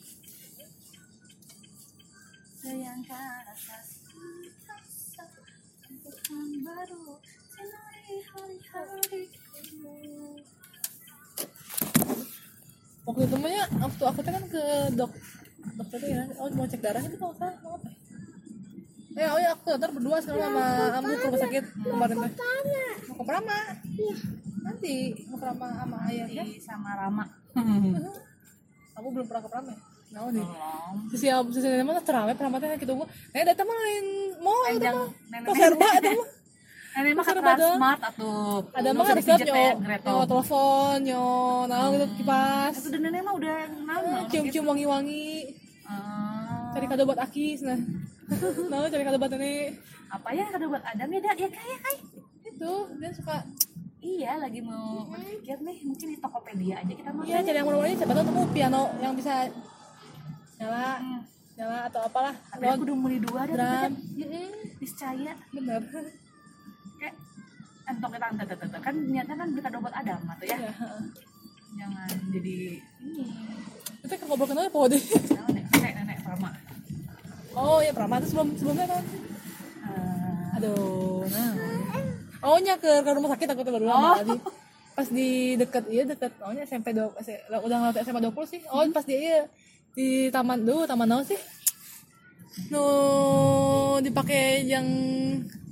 Sayangkan 2.59 3.47
rasa 3.47 3.77
rasa 4.67 5.25
untuk 5.87 6.17
yang 6.27 6.51
baru 6.67 7.23
sinari 7.55 8.17
hari-hariku. 8.35 9.95
Waktu 13.09 13.23
itu 13.25 13.37
mah 13.41 13.49
ya, 13.49 13.65
waktu 13.79 14.03
aku 14.05 14.21
tuh 14.21 14.33
kan 14.37 14.45
ke 14.53 14.63
dok 14.99 15.13
dokter 15.81 16.01
ya, 16.03 16.23
oh 16.37 16.51
mau 16.53 16.67
cek 16.69 16.83
darah 16.83 17.01
itu 17.01 17.17
kalau 17.17 17.35
salah 17.41 17.57
mau 17.65 17.79
apa? 17.81 17.89
Ya? 19.19 19.27
Eh, 19.27 19.29
oh 19.35 19.41
ya 19.43 19.51
aku 19.59 19.69
ntar 19.75 19.91
berdua 19.91 20.17
sekarang 20.23 20.43
sama 20.47 20.65
Amu 20.95 21.07
ke 21.11 21.27
rumah 21.27 21.41
sakit 21.43 21.65
kemarin 21.83 22.17
teh. 22.23 22.33
Mau 23.11 23.15
ke 23.19 23.25
Prama. 23.27 23.59
Nanti 24.63 24.95
mau 25.27 25.37
ke 25.37 25.43
Prama 25.43 25.67
sama 25.75 25.97
ayahnya. 26.07 26.45
Sama 26.63 26.91
Rama. 26.95 27.25
Kamu 28.95 29.09
belum 29.15 29.27
pernah 29.27 29.43
ke 29.43 29.51
Prama 29.51 29.71
ya? 29.75 29.81
Nah, 30.09 30.25
nih. 30.33 30.47
Sisi 31.13 31.27
abu 31.29 31.53
sisi 31.53 31.69
nenek 31.69 31.85
mah 31.85 32.01
terawih 32.01 32.35
Prama 32.39 32.57
teh 32.63 32.71
gitu 32.79 32.93
gua. 32.95 33.07
Eh, 33.35 33.43
datang 33.43 33.67
mah 33.67 33.77
lain 33.77 34.07
mau 34.41 34.59
itu 34.71 34.87
mah. 34.87 35.09
Kok 35.45 35.55
serba 35.59 35.89
itu 35.99 36.11
mah. 36.15 36.29
Nenek 36.99 37.15
mah 37.19 37.25
kan 37.27 37.37
smart 37.77 38.01
atuh. 38.15 38.63
Ada 38.73 38.89
mah 38.95 39.05
harus 39.05 39.25
siap 39.27 39.39
nyo, 39.43 39.55
ya, 39.55 39.73
nyo 40.01 40.15
telepon, 40.25 40.97
nyo 41.05 41.27
nah 41.67 41.91
gitu 41.93 42.07
kipas. 42.23 42.75
Itu 42.81 42.89
dan 42.95 43.01
nenek 43.05 43.21
mah 43.27 43.35
udah 43.35 43.57
nama. 43.85 44.25
Cium-cium 44.31 44.65
wangi-wangi. 44.65 45.59
Cari 46.69 46.87
kado 46.87 47.03
buat 47.05 47.19
Akis 47.19 47.61
nah. 47.63 47.79
Nah, 48.71 48.87
cari 48.87 49.03
kado 49.03 49.17
buat 49.17 49.31
nenek. 49.31 49.73
apa 50.09 50.29
ya 50.33 50.45
kado 50.47 50.67
buat 50.67 50.81
Adam 50.83 51.09
ya 51.11 51.21
ya 51.23 51.33
kayak 51.35 51.53
kayak 51.53 52.01
Itu 52.43 52.73
dia 52.95 53.11
suka 53.13 53.37
iya 53.99 54.33
lagi 54.37 54.61
mau 54.61 55.05
berpikir 55.05 55.59
nih 55.59 55.79
mungkin 55.83 56.07
di 56.07 56.19
Tokopedia 56.19 56.75
aja 56.79 56.93
kita 56.95 57.11
mau 57.11 57.23
Iya, 57.23 57.43
cari 57.43 57.55
yang 57.55 57.67
murah-murah 57.67 57.89
aja. 57.89 57.99
Siapa 57.99 58.13
tahu 58.15 58.25
nemu 58.27 58.43
piano 58.51 58.83
yang 58.99 59.13
bisa 59.13 59.33
nyala, 60.57 60.87
Hmm. 60.99 61.21
nyala 61.55 61.79
atau 61.87 62.01
apalah. 62.03 62.35
tapi 62.49 62.65
aku 62.65 62.83
udah 62.85 62.97
mulai 62.97 63.19
dua 63.21 63.41
dah 63.45 63.55
drum. 63.87 63.93
Mm-mm, 64.17 64.49
niscaya 64.79 65.33
Bener. 65.51 65.83
kayak 66.97 67.15
entok 67.87 68.11
kita 68.11 68.27
entar 68.29 68.47
entar 68.59 68.81
kan 68.81 68.95
niatnya 69.05 69.35
kan 69.35 69.49
beli 69.49 69.63
kado 69.63 69.79
buat 69.79 69.95
Adam 69.95 70.21
atau 70.27 70.45
ya 70.45 70.57
Ya, 70.57 70.73
heeh. 70.73 71.03
jangan 71.77 72.09
jadi 72.31 72.57
ini 73.99 74.07
kan 74.09 74.19
ngobrol 74.25 74.49
kenal 74.49 74.67
apa 74.67 74.81
deh? 74.89 75.03
Oh 77.59 77.79
iya, 77.79 77.91
Prama 77.91 78.17
itu 78.17 78.31
sebelum 78.31 78.55
sebelumnya 78.55 78.87
kan. 78.89 79.03
Eh, 79.85 80.57
Aduh, 80.57 81.27
nah. 81.27 81.53
Oh 82.41 82.55
nya 82.57 82.79
ke, 82.79 83.03
ke 83.03 83.11
rumah 83.11 83.35
sakit 83.35 83.51
aku 83.51 83.61
tuh 83.61 83.73
baru 83.75 83.91
Oh. 83.91 84.15
tadi. 84.15 84.39
Pas 84.95 85.09
di 85.09 85.29
deket 85.55 85.85
iya 85.87 86.03
deket 86.05 86.31
oh 86.39 86.51
nya 86.51 86.63
SMP 86.63 86.95
S- 87.17 87.35
udah 87.51 87.77
ngelatih 87.81 88.03
SMA 88.05 88.23
20 88.25 88.47
sih. 88.47 88.61
Oh 88.69 88.87
pas 88.89 89.03
di 89.03 89.15
iya 89.17 89.43
di 89.91 90.09
taman 90.29 90.63
dulu 90.63 90.87
taman 90.87 91.07
naon 91.07 91.23
sih? 91.25 91.35
No 92.69 92.87
dipakai 93.99 94.63
yang 94.65 94.87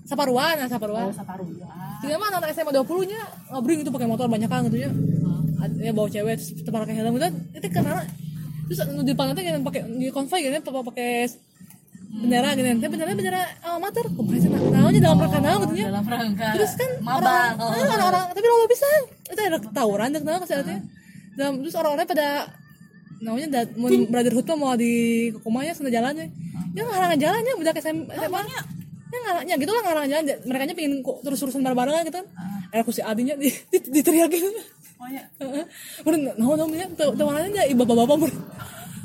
Saparua, 0.03 0.55
nah 0.55 0.67
Saparua. 0.67 1.03
oh 1.03 1.11
Saparua 1.11 1.67
Jadi 1.99 2.15
mah 2.15 2.31
anak 2.33 2.51
SMA 2.51 2.71
20 2.73 3.11
nya 3.11 3.21
ngabring 3.49 3.83
itu 3.83 3.91
pakai 3.91 4.07
motor 4.07 4.27
banyak 4.27 4.47
kan 4.47 4.67
gitu 4.67 4.79
ya. 4.81 4.91
Ad- 5.57 5.79
Ya 5.81 5.91
bawa 5.91 6.07
cewek 6.07 6.35
terus 6.35 6.67
pakai 6.67 6.95
helm 6.95 7.15
gitu. 7.15 7.31
Itu 7.53 7.67
karena 7.69 8.03
terus 8.67 8.79
di 8.83 9.07
depan 9.07 9.35
teh 9.35 9.43
yang 9.43 9.63
pakai 9.63 9.87
di 9.87 10.11
konvoy 10.11 10.43
gitu 10.43 10.67
pa- 10.67 10.83
pakai 10.85 11.31
bendera 12.07 12.49
gitu. 12.55 12.67
Teh 12.81 12.89
bendera 12.91 13.11
bendera 13.13 13.43
amatir. 13.67 14.05
Kumaha 14.15 14.39
sih 14.41 14.51
naonnya 14.51 15.01
dalam 15.03 15.19
rangka 15.21 15.39
naon 15.43 15.59
gitu 15.67 15.75
ya. 15.81 15.87
dalam 15.91 16.07
rangka 16.07 16.49
Terus 16.57 16.73
kan 16.79 16.91
mabang 17.03 17.23
orang, 17.23 17.53
ah, 17.61 17.95
orang-orang 17.99 18.23
tapi 18.33 18.47
lo 18.47 18.67
bisa. 18.71 18.89
Itu 19.31 19.41
ada 19.41 19.59
tawuran 19.75 20.09
dek 20.15 20.23
naon 20.23 20.41
kesehatan. 20.43 20.81
Dan 21.37 21.61
terus 21.61 21.75
orang-orang 21.77 22.07
pada 22.09 22.29
namanya 23.17 23.49
da, 23.49 23.61
mun 23.81 24.09
brotherhood 24.13 24.47
mah 24.49 24.57
mau 24.57 24.75
di 24.77 24.93
kumanya 25.41 25.73
sana 25.77 25.93
jalannya. 25.93 26.31
Ya 26.77 26.83
ngarangan 26.85 27.19
jalannya 27.21 27.53
budak 27.57 27.77
SMA. 27.81 28.13
SMA. 28.13 28.41
Ya 29.07 29.19
ngarangnya 29.23 29.55
gitu 29.61 29.71
lah 29.73 29.83
ngarangan 29.87 30.09
jalan. 30.11 30.25
Mereka 30.45 30.63
nya 30.69 30.75
pengen 30.77 30.93
kok 31.05 31.17
terus-terusan 31.25 31.61
bareng-bareng 31.65 32.05
gitu 32.09 32.17
kan. 32.21 32.27
Eh 32.75 32.79
aku 32.83 32.91
si 32.93 33.01
adinya 33.05 33.35
di, 33.37 33.49
di, 33.71 33.79
diteriakin. 33.79 34.45
oh 34.97 35.09
ya 35.13 35.23
Udah 36.09 36.19
naon 36.41 36.57
naon 36.57 36.73
ya 36.73 36.89
tawarannya 36.97 37.63
ibu 37.69 37.85
bapak-bapak 37.85 38.17
mun. 38.17 38.33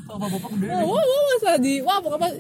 kalau 0.08 0.20
bapak 0.28 0.52
gede 0.60 0.68
Wah, 0.72 0.84
wah, 0.88 1.36
wah, 1.40 1.56
di 1.60 1.74
wah 1.84 1.98
pokoknya 2.04 2.20
pas 2.20 2.34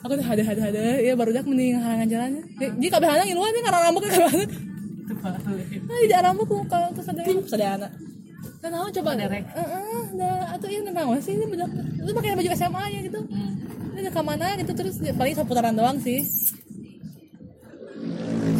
aku 0.00 0.12
tuh 0.16 0.24
ada 0.24 0.42
ada 0.44 0.62
ada 0.72 0.82
ya 1.00 1.12
baru 1.16 1.30
dak 1.36 1.46
mending 1.46 1.76
ngarangan 1.76 2.08
jalannya. 2.08 2.42
Jadi 2.56 2.86
kabeh 2.88 3.08
anak 3.08 3.24
ngiluan 3.28 3.50
nih 3.52 3.62
ngarang 3.64 3.82
rambut 3.88 4.02
kabeh 4.08 4.28
anak. 4.28 4.50
itu 5.10 5.14
balik 5.20 5.68
Nah, 5.84 5.96
di 6.06 6.14
rambut 6.14 6.46
ku 6.46 6.56
kalau 6.70 6.88
terus 6.94 7.08
ada 7.10 7.66
anak. 7.76 7.92
Dan 8.60 8.76
aku 8.76 8.88
coba 9.00 9.16
Derek. 9.16 9.44
Heeh, 9.56 10.00
dah 10.20 10.52
atau 10.52 10.68
ini 10.68 10.90
naon 10.92 11.20
sih 11.20 11.32
ini 11.32 11.48
bedak. 11.48 11.70
Itu 11.72 12.12
pakai 12.12 12.36
baju 12.36 12.50
SMA 12.52 12.82
nya 12.92 13.00
gitu. 13.08 13.20
Hmm. 13.24 13.52
Ini 13.96 14.08
ke 14.12 14.22
mana 14.24 14.46
gitu 14.60 14.72
terus 14.76 14.96
ya, 15.00 15.12
paling 15.16 15.32
seputaran 15.32 15.72
doang 15.72 15.96
sih. 16.00 16.24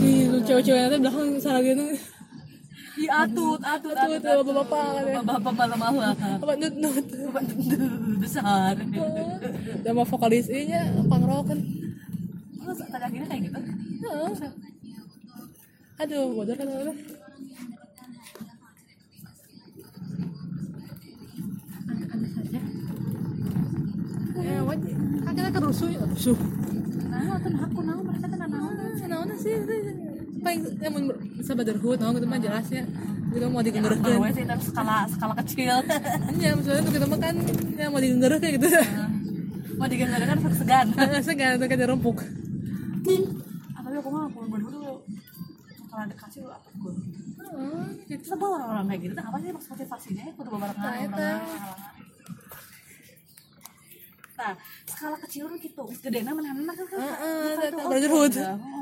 Gitu, 0.01 0.37
cewek-cewek 0.49 0.81
nanti 0.89 0.99
belakang 1.05 1.29
salah 1.37 1.61
gitu. 1.61 1.85
Iya 3.01 3.25
atut 3.25 3.61
atut 3.65 3.97
Atut, 3.97 4.21
atut 4.21 4.45
bapak-bapak 4.45 4.85
kan 4.93 5.05
ya. 5.09 5.21
bapak 5.25 5.53
malam-malam 5.57 6.15
Apa 6.21 6.53
nut 6.61 6.75
nut. 6.77 7.07
Bapak 7.33 7.43
besar 8.21 8.75
Dan 9.81 9.93
mau 9.97 10.05
vokalis 10.05 10.47
nya 10.53 10.85
kan. 11.49 11.59
Terus 12.61 12.79
tadi 12.93 13.05
akhirnya 13.09 13.27
kayak 13.27 13.43
gitu 13.49 13.59
Heeh. 14.05 14.33
Aduh, 16.01 16.33
bodoh 16.33 16.57
kan 16.57 16.65
orang. 16.65 16.97
Ya, 24.41 24.59
wajib. 24.65 24.97
Akhirnya 25.29 25.53
kerusuh 25.53 25.89
ya, 25.93 26.03
rusuh. 26.09 26.39
nah 27.11 27.37
aku 27.37 27.81
naon 27.85 28.03
mereka 28.09 28.27
tuh 28.33 28.39
naon 28.41 28.75
Naon 29.11 29.29
sih? 29.37 29.57
Paling 30.41 30.61
yang 30.81 30.93
bisa 31.37 31.53
brotherhood, 31.53 31.99
naon 32.01 32.13
gitu 32.17 32.27
mah 32.27 32.41
jelasnya. 32.41 32.83
Gitu 33.31 33.45
mau 33.47 33.63
kalau 33.63 33.63
digenggerkeun. 33.63 34.19
sih 34.35 34.45
terus 34.49 34.67
skala 34.73 34.97
skala 35.13 35.35
kecil. 35.45 35.77
Iya, 36.41 36.51
maksudnya 36.57 36.83
tuh 36.83 36.93
kita 36.97 37.07
mah 37.07 37.21
kan 37.21 37.35
ya 37.77 37.87
mau 37.93 38.01
digenggerkeun 38.01 38.51
gitu. 38.57 38.67
mau 39.79 39.87
kan 40.27 40.39
segan. 40.57 40.87
Segan 41.27 41.53
tuh 41.61 41.69
ah, 43.77 43.81
tapi 43.85 43.97
aku 44.01 44.09
mah 44.13 44.27
pun 44.33 44.45
dulu. 44.61 45.05
Kalau 45.91 46.03
ada 46.07 46.15
kasih 46.15 46.47
apa 46.47 46.71
pun 46.79 46.95
Heeh, 47.41 47.83
gitu. 48.07 48.23
sebel 48.31 48.47
orang-orang 48.47 48.87
kayak 48.95 49.01
gitu 49.11 49.15
apa 49.19 49.37
sih 49.43 49.51
maksud 49.51 49.71
motivasinya? 49.75 50.23
Ya 50.23 50.33
kudu 50.39 50.49
barengan 50.55 51.11
Nah, 51.11 51.39
eta. 54.41 54.51
skala 54.89 55.17
kecil 55.21 55.45
kan 55.47 55.57
gitu 55.61 55.83
gede 56.01 56.25
nama 56.25 56.41
mana 56.41 56.73
kan 56.73 56.87
Heeh, 56.89 57.71
brotherhood. 57.77 58.35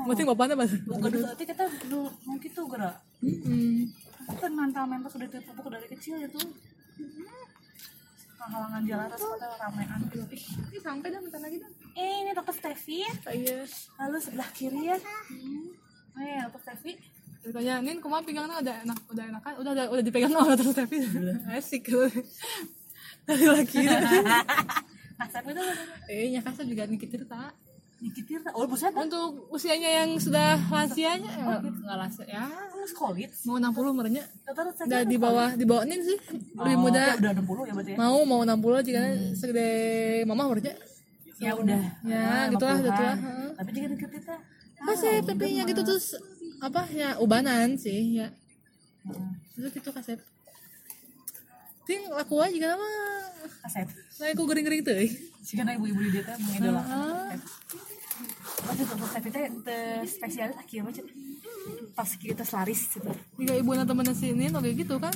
Penting 0.07 0.27
bapaknya 0.31 0.55
pas. 0.55 0.71
Bukan 0.71 1.09
tapi 1.11 1.43
kita 1.43 1.63
dulu 1.83 2.07
mungkin 2.23 2.49
tuh 2.49 2.65
gerak. 2.71 2.95
Heeh. 3.19 3.91
mental 4.49 4.85
mental 4.87 5.09
sudah 5.11 5.27
terpupuk 5.27 5.67
dari 5.67 5.87
kecil 5.89 6.15
itu 6.21 6.39
halangan 8.39 8.81
jalan 8.81 9.05
terus 9.11 9.29
kata 9.35 9.47
ramean 9.59 9.99
gitu 10.09 10.25
ih 10.31 10.43
Ini 10.71 10.79
sampai 10.79 11.07
dah 11.11 11.19
bentar 11.19 11.41
lagi 11.43 11.57
dah. 11.59 11.69
eh 11.93 12.13
ini 12.23 12.31
dokter 12.31 12.55
Stevi 12.55 13.03
Iya. 13.29 13.57
lalu 13.99 14.17
sebelah 14.17 14.49
kiri 14.55 14.81
ya 14.87 14.97
eh 16.17 16.39
dokter 16.47 16.73
Stevi 16.73 16.93
Ditanya, 17.39 17.79
Nin 17.79 18.03
kumaha 18.03 18.19
pegangnya 18.19 18.59
udah 18.59 18.75
enak, 18.83 18.99
udah 19.07 19.23
enakan, 19.23 19.53
udah 19.63 19.71
udah, 19.71 19.85
udah 19.95 20.03
dipegang 20.03 20.27
sama 20.27 20.59
terus 20.59 20.75
tapi 20.83 20.99
asik 21.55 21.87
gitu. 21.87 22.03
Dari 23.27 23.45
laki. 23.47 23.79
Stevi 25.21 25.51
itu 25.51 25.63
eh, 26.07 26.25
nya 26.29 26.41
kasar 26.41 26.63
juga 26.63 26.83
nikitir 26.85 27.23
tak. 27.25 27.51
dikitir 27.99 28.39
oh 28.49 28.63
buset 28.63 28.95
Untuk 28.95 29.49
usianya 29.49 29.99
yang 29.99 30.15
sudah 30.15 30.55
lansianya, 30.65 31.35
enggak 31.35 31.59
enggak 31.67 31.97
lansia 31.97 32.25
ya. 32.25 32.47
terus 32.71 32.93
covid 32.93 33.27
Mau 33.43 33.59
60 33.59 33.91
merenya. 33.93 34.23
dokter 34.41 34.65
saya 34.73 34.87
Udah 34.87 35.01
di 35.03 35.17
bawah 35.17 35.49
di 35.51 35.65
bawah 35.65 35.83
Nin 35.83 35.99
sih. 35.99 36.15
Lebih 36.55 36.75
Oh, 36.77 36.81
muda. 36.81 37.03
ya 37.05 37.19
udah 37.19 37.31
60 37.35 37.59
ya 37.61 37.73
berarti 37.73 37.91
ya 37.91 37.97
Mau 37.97 38.17
mau 38.23 38.39
60 38.41 38.87
jika 38.87 39.01
segede 39.35 39.67
mama 40.23 40.47
merenya. 40.47 40.73
ya 41.37 41.51
udah 41.53 41.81
Ya, 42.01 42.19
Ah, 42.23 42.45
gitulah, 42.47 42.71
50-an. 42.73 42.87
gitulah, 42.87 43.15
heeh. 43.17 43.49
tapi 43.53 43.69
juga 43.73 43.87
dikit 43.89 44.09
kita 44.13 44.35
Kasep 44.79 45.21
tapi 45.25 45.45
nya 45.51 45.63
gitu 45.65 45.81
terus 45.83 46.05
apa 46.57 46.81
ya 46.89 47.09
ubanan 47.17 47.75
sih 47.75 48.15
ya. 48.15 48.31
Terus 49.51 49.71
gitu 49.73 49.91
kasep. 49.91 50.23
Ting 51.89 52.05
laku 52.05 52.37
aja 52.37 52.53
juga 52.53 52.77
nama. 52.77 52.85
kasep 53.65 53.89
Nah, 54.21 54.29
aku 54.29 54.45
gering-gering 54.45 54.85
tuh. 54.85 54.93
sih 55.41 55.57
karena 55.57 55.73
ibu-ibu 55.73 56.05
di 56.05 56.09
dia 56.13 56.21
teh 56.21 56.37
mengidolakan 56.37 56.85
Ah. 56.85 57.33
Oh, 58.69 58.73
itu 58.75 58.83
teh 59.25 59.49
teh 59.65 60.05
spesialis 60.05 60.53
akhirnya 60.53 60.85
macam 60.85 61.05
pas 61.97 62.09
kita 62.13 62.45
laris 62.45 62.93
gitu 62.93 63.09
Jika 63.41 63.53
ibu 63.57 63.73
na 63.73 63.89
temennya 63.89 64.13
si 64.13 64.29
ini 64.29 64.53
oke 64.53 64.69
gitu 64.77 65.01
kan. 65.01 65.15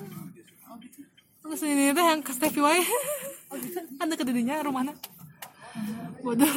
Terus 1.45 1.61
ini 1.61 1.93
teh 1.93 2.05
yang 2.09 2.25
ke 2.25 2.33
Stevie 2.33 2.65
wae. 2.65 2.81
kan 4.01 4.09
deket 4.09 4.25
dirinya 4.33 4.65
rumahnya. 4.65 4.97
Bodoh. 6.25 6.49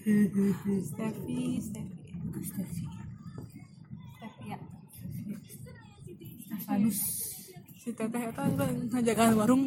Stevie, 0.00 0.80
Stevie. 0.80 1.60
Stevi 1.60 2.40
Stevie 2.40 2.88
ya. 4.48 4.56
Stefanus 6.48 7.29
Si 7.80 7.90
teteh 7.90 8.22
itu 8.28 8.42
ngajagaan 8.92 9.32
warung. 9.34 9.64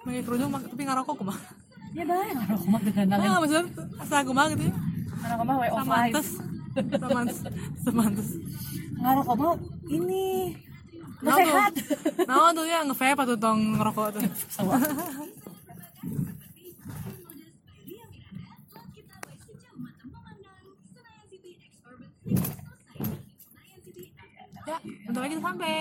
Pakai 0.00 0.22
kerudung 0.24 0.50
tapi 0.50 0.82
ngarokok 0.82 1.16
kumah. 1.20 1.38
ya 1.96 2.04
baik 2.04 2.32
ngarok 2.36 2.62
mah 2.68 2.80
dengan 2.84 3.06
kalian 3.08 3.30
Ah, 3.32 3.38
maksudnya 3.40 3.64
asa 3.96 4.16
kumah 4.20 4.44
gitu 4.52 4.68
ya. 4.68 4.72
ngarok 5.18 5.44
mah 5.44 5.56
way 5.56 5.68
of 5.68 5.76
life 5.76 5.88
Samantes. 5.88 6.28
Samantes. 7.00 7.38
Samantes. 7.84 8.28
ngarok 8.96 9.28
mah 9.36 9.52
ini 9.88 10.26
Nah, 11.18 11.34
sehat. 11.34 11.72
Nah, 12.30 12.54
tuh 12.54 12.62
ya 12.62 12.78
nge-vape 12.86 13.18
atau 13.18 13.34
tong 13.34 13.74
ngerokok 13.74 14.06
tuh. 14.14 14.22
Ya, 24.68 24.76
bentar 25.08 25.20
lagi 25.24 25.36
sampai. 25.40 25.76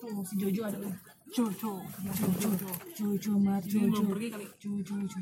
tuh 0.00 0.13
si 0.24 0.34
Jojo 0.40 0.62
ada 0.64 0.76
udah 0.80 0.94
Jojo. 1.34 1.72
Jojo 2.14 2.50
Jojo 2.94 3.32
Ini 3.36 3.60
Jojo 3.68 3.80
belum 3.90 4.06
pergi 4.16 4.28
kali. 4.32 4.46
Jojo 4.60 4.94
Jojo 5.04 5.18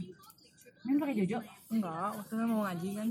Main 0.83 0.97
pakai 0.99 1.15
Jojo 1.23 1.39
Enggak, 1.73 2.11
waktunya 2.21 2.45
mau 2.45 2.61
ngaji 2.69 2.89
kan. 2.95 3.09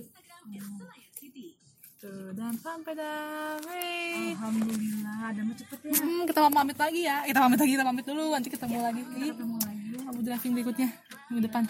Tuh, 2.01 2.33
dan 2.33 2.53
sampai 2.57 2.97
dah. 2.97 3.61
Alhamdulillah 3.61 5.17
ada 5.21 5.41
mah 5.45 5.53
cepet 5.53 5.79
ya 5.85 5.93
Hmm, 6.01 6.23
kita 6.25 6.39
pamit 6.49 6.77
lagi 6.77 7.01
ya. 7.05 7.17
Kita 7.29 7.39
pamit 7.45 7.59
lagi, 7.61 7.71
kita 7.77 7.85
pamit 7.85 8.05
dulu. 8.09 8.23
Nanti 8.33 8.49
ketemu 8.49 8.77
lagi. 8.81 9.01
ketemu 9.05 9.55
lagi 9.61 9.87
Abu 10.09 10.19
driving 10.25 10.51
berikutnya 10.57 10.89
minggu 11.29 11.41
depan. 11.45 11.63